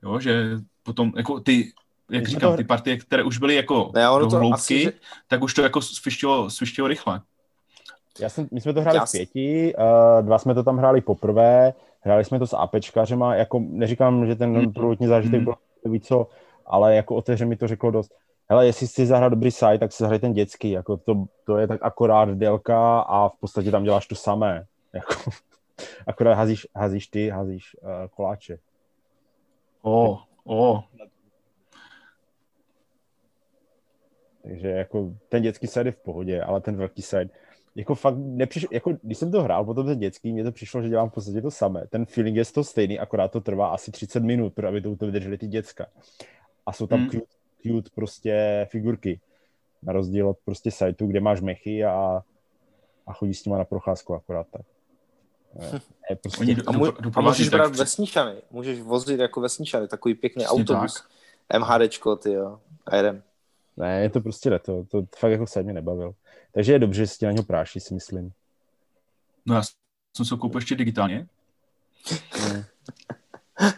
[0.04, 0.50] Jo, že
[0.84, 1.72] potom, jako ty,
[2.12, 4.94] jak říkám, ty partie, které už byly jako ne, do hloubky, asi, že...
[5.28, 7.22] tak už to jako svištilo, svištilo rychle.
[8.20, 9.06] Já jsem, my jsme to hráli Já...
[9.06, 13.60] v pěti, uh, dva jsme to tam hráli poprvé, hráli jsme to s APčkařema, jako
[13.70, 14.74] neříkám, že ten mm-hmm.
[14.74, 15.56] prvotní zážitek mm-hmm.
[15.84, 16.28] byl víc co,
[16.66, 18.12] ale jako o té hře mi to řeklo dost.
[18.50, 21.68] Hele, jestli chci zahrát dobrý site, tak si zahraj ten dětský, jako to, to je
[21.68, 24.66] tak akorát délka a v podstatě tam děláš to samé.
[24.94, 25.32] Jako,
[26.08, 28.60] akorát házíš, házíš ty, házíš uh, koláče.
[29.82, 30.74] O, oh, o.
[30.74, 30.84] Oh.
[34.44, 37.30] Takže jako ten dětský side je v pohodě, ale ten velký side,
[37.76, 40.90] jako fakt nepřišlo, jako když jsem to hrál, potom ten dětský, mně to přišlo, že
[40.90, 41.88] dělám v podstatě to samé.
[41.90, 45.38] Ten feeling je to stejný, akorát to trvá asi 30 minut, aby to, to vydrželi
[45.38, 45.88] ty děcka.
[46.66, 47.10] A jsou tam hmm.
[47.10, 47.26] cute,
[47.62, 49.20] cute prostě figurky.
[49.84, 52.24] Na rozdíl od prostě sajtu, kde máš mechy a,
[53.08, 54.66] a chodí s nima na procházku akorát tak.
[56.10, 56.42] Je prostě...
[56.42, 57.76] Oni a, můj, a můžeš brát tak...
[57.76, 61.04] vesničany, můžeš vozit jako vesničany, takový pěkný Přesně autobus,
[61.48, 61.62] tak.
[61.62, 63.24] MHDčko, ty jo, a jedem.
[63.78, 66.14] Ne, je to prostě leto, to fakt jako se mě nebavil.
[66.52, 68.32] Takže je dobře, že si na něho práší, si myslím.
[69.46, 69.62] No já
[70.18, 71.28] jsem se koupil ještě digitálně.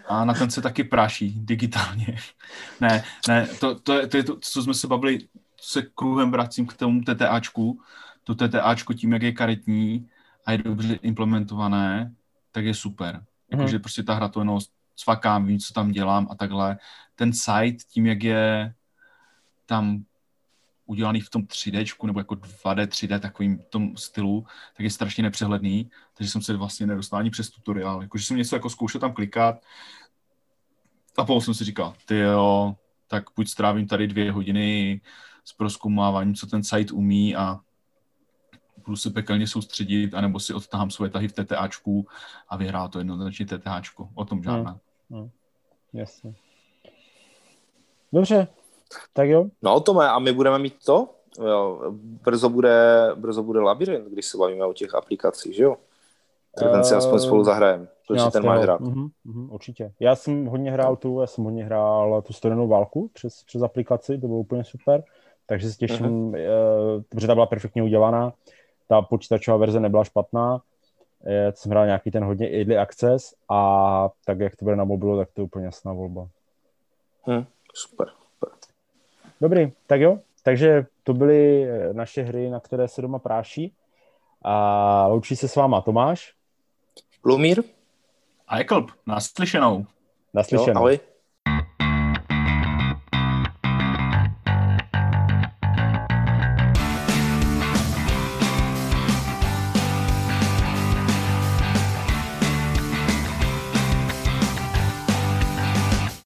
[0.08, 2.18] A na ten se taky práší digitálně.
[2.82, 5.20] ne, ne, to, to, je, to je to, co jsme se bavili,
[5.62, 7.82] se kruhem vracím k tomu TTAčku.
[8.24, 10.10] To TTAčko tím, jak je karetní
[10.46, 12.16] a je dobře implementované,
[12.52, 13.26] tak je super.
[13.52, 13.82] Jakože mm.
[13.82, 14.60] prostě ta hra to jenom
[14.96, 16.78] cvakám, vím, co tam dělám a takhle.
[17.16, 18.74] Ten site, tím, jak je
[19.66, 20.04] tam
[20.86, 24.46] udělaný v tom 3D, nebo jako 2D, 3D, takovým tom stylu,
[24.78, 28.02] tak je strašně nepřehledný, takže jsem se vlastně nedostal ani přes tutoriál.
[28.02, 29.56] Jakože jsem něco jako zkoušel tam klikat
[31.18, 32.76] a potom jsem si říkal, ty jo,
[33.08, 35.02] tak buď strávím tady dvě hodiny
[35.44, 37.60] s proskoumáváním, co ten site umí a
[38.86, 42.08] budu se pekelně soustředit, anebo si odtahám svoje tahy v TTAčku
[42.50, 44.10] a vyhrá to jednoznačně TTAčko.
[44.16, 44.80] O tom žádná.
[45.10, 45.22] Hmm.
[45.22, 45.30] Hmm.
[45.94, 46.34] Jasně.
[48.14, 48.48] Dobře,
[49.14, 49.46] tak jo.
[49.62, 51.10] No to má, a my budeme mít to?
[51.46, 55.78] Jo, brzo bude, brzo bude labirint, když se bavíme o těch aplikacích, že jo?
[56.60, 58.82] Tak ten si aspoň spolu zahrajeme, protože ten máš hrát.
[58.82, 59.94] Uh-huh, uh-huh, určitě.
[60.00, 64.18] Já jsem hodně hrál tu, já jsem hodně hrál tu studenou válku přes, přes aplikaci,
[64.18, 65.04] to bylo úplně super,
[65.46, 66.96] takže se těším, uh-huh.
[66.96, 68.34] uh, protože ta byla perfektně udělaná,
[68.88, 70.62] ta počítačová verze nebyla špatná,
[71.26, 75.18] já jsem hrál nějaký ten hodně early access a tak, jak to bude na mobilu,
[75.18, 76.28] tak to je úplně jasná volba.
[77.24, 78.08] Hmm, super.
[79.42, 80.20] Dobrý, tak jo.
[80.44, 83.74] Takže to byly eh, naše hry, na které se doma práší.
[84.42, 86.34] A loučí se s váma Tomáš.
[87.24, 87.64] Lumír.
[88.48, 88.92] A Eklb.
[89.06, 89.86] Naslyšenou.
[90.34, 90.68] Naslyšenou.
[90.68, 91.00] Jo, ahoj.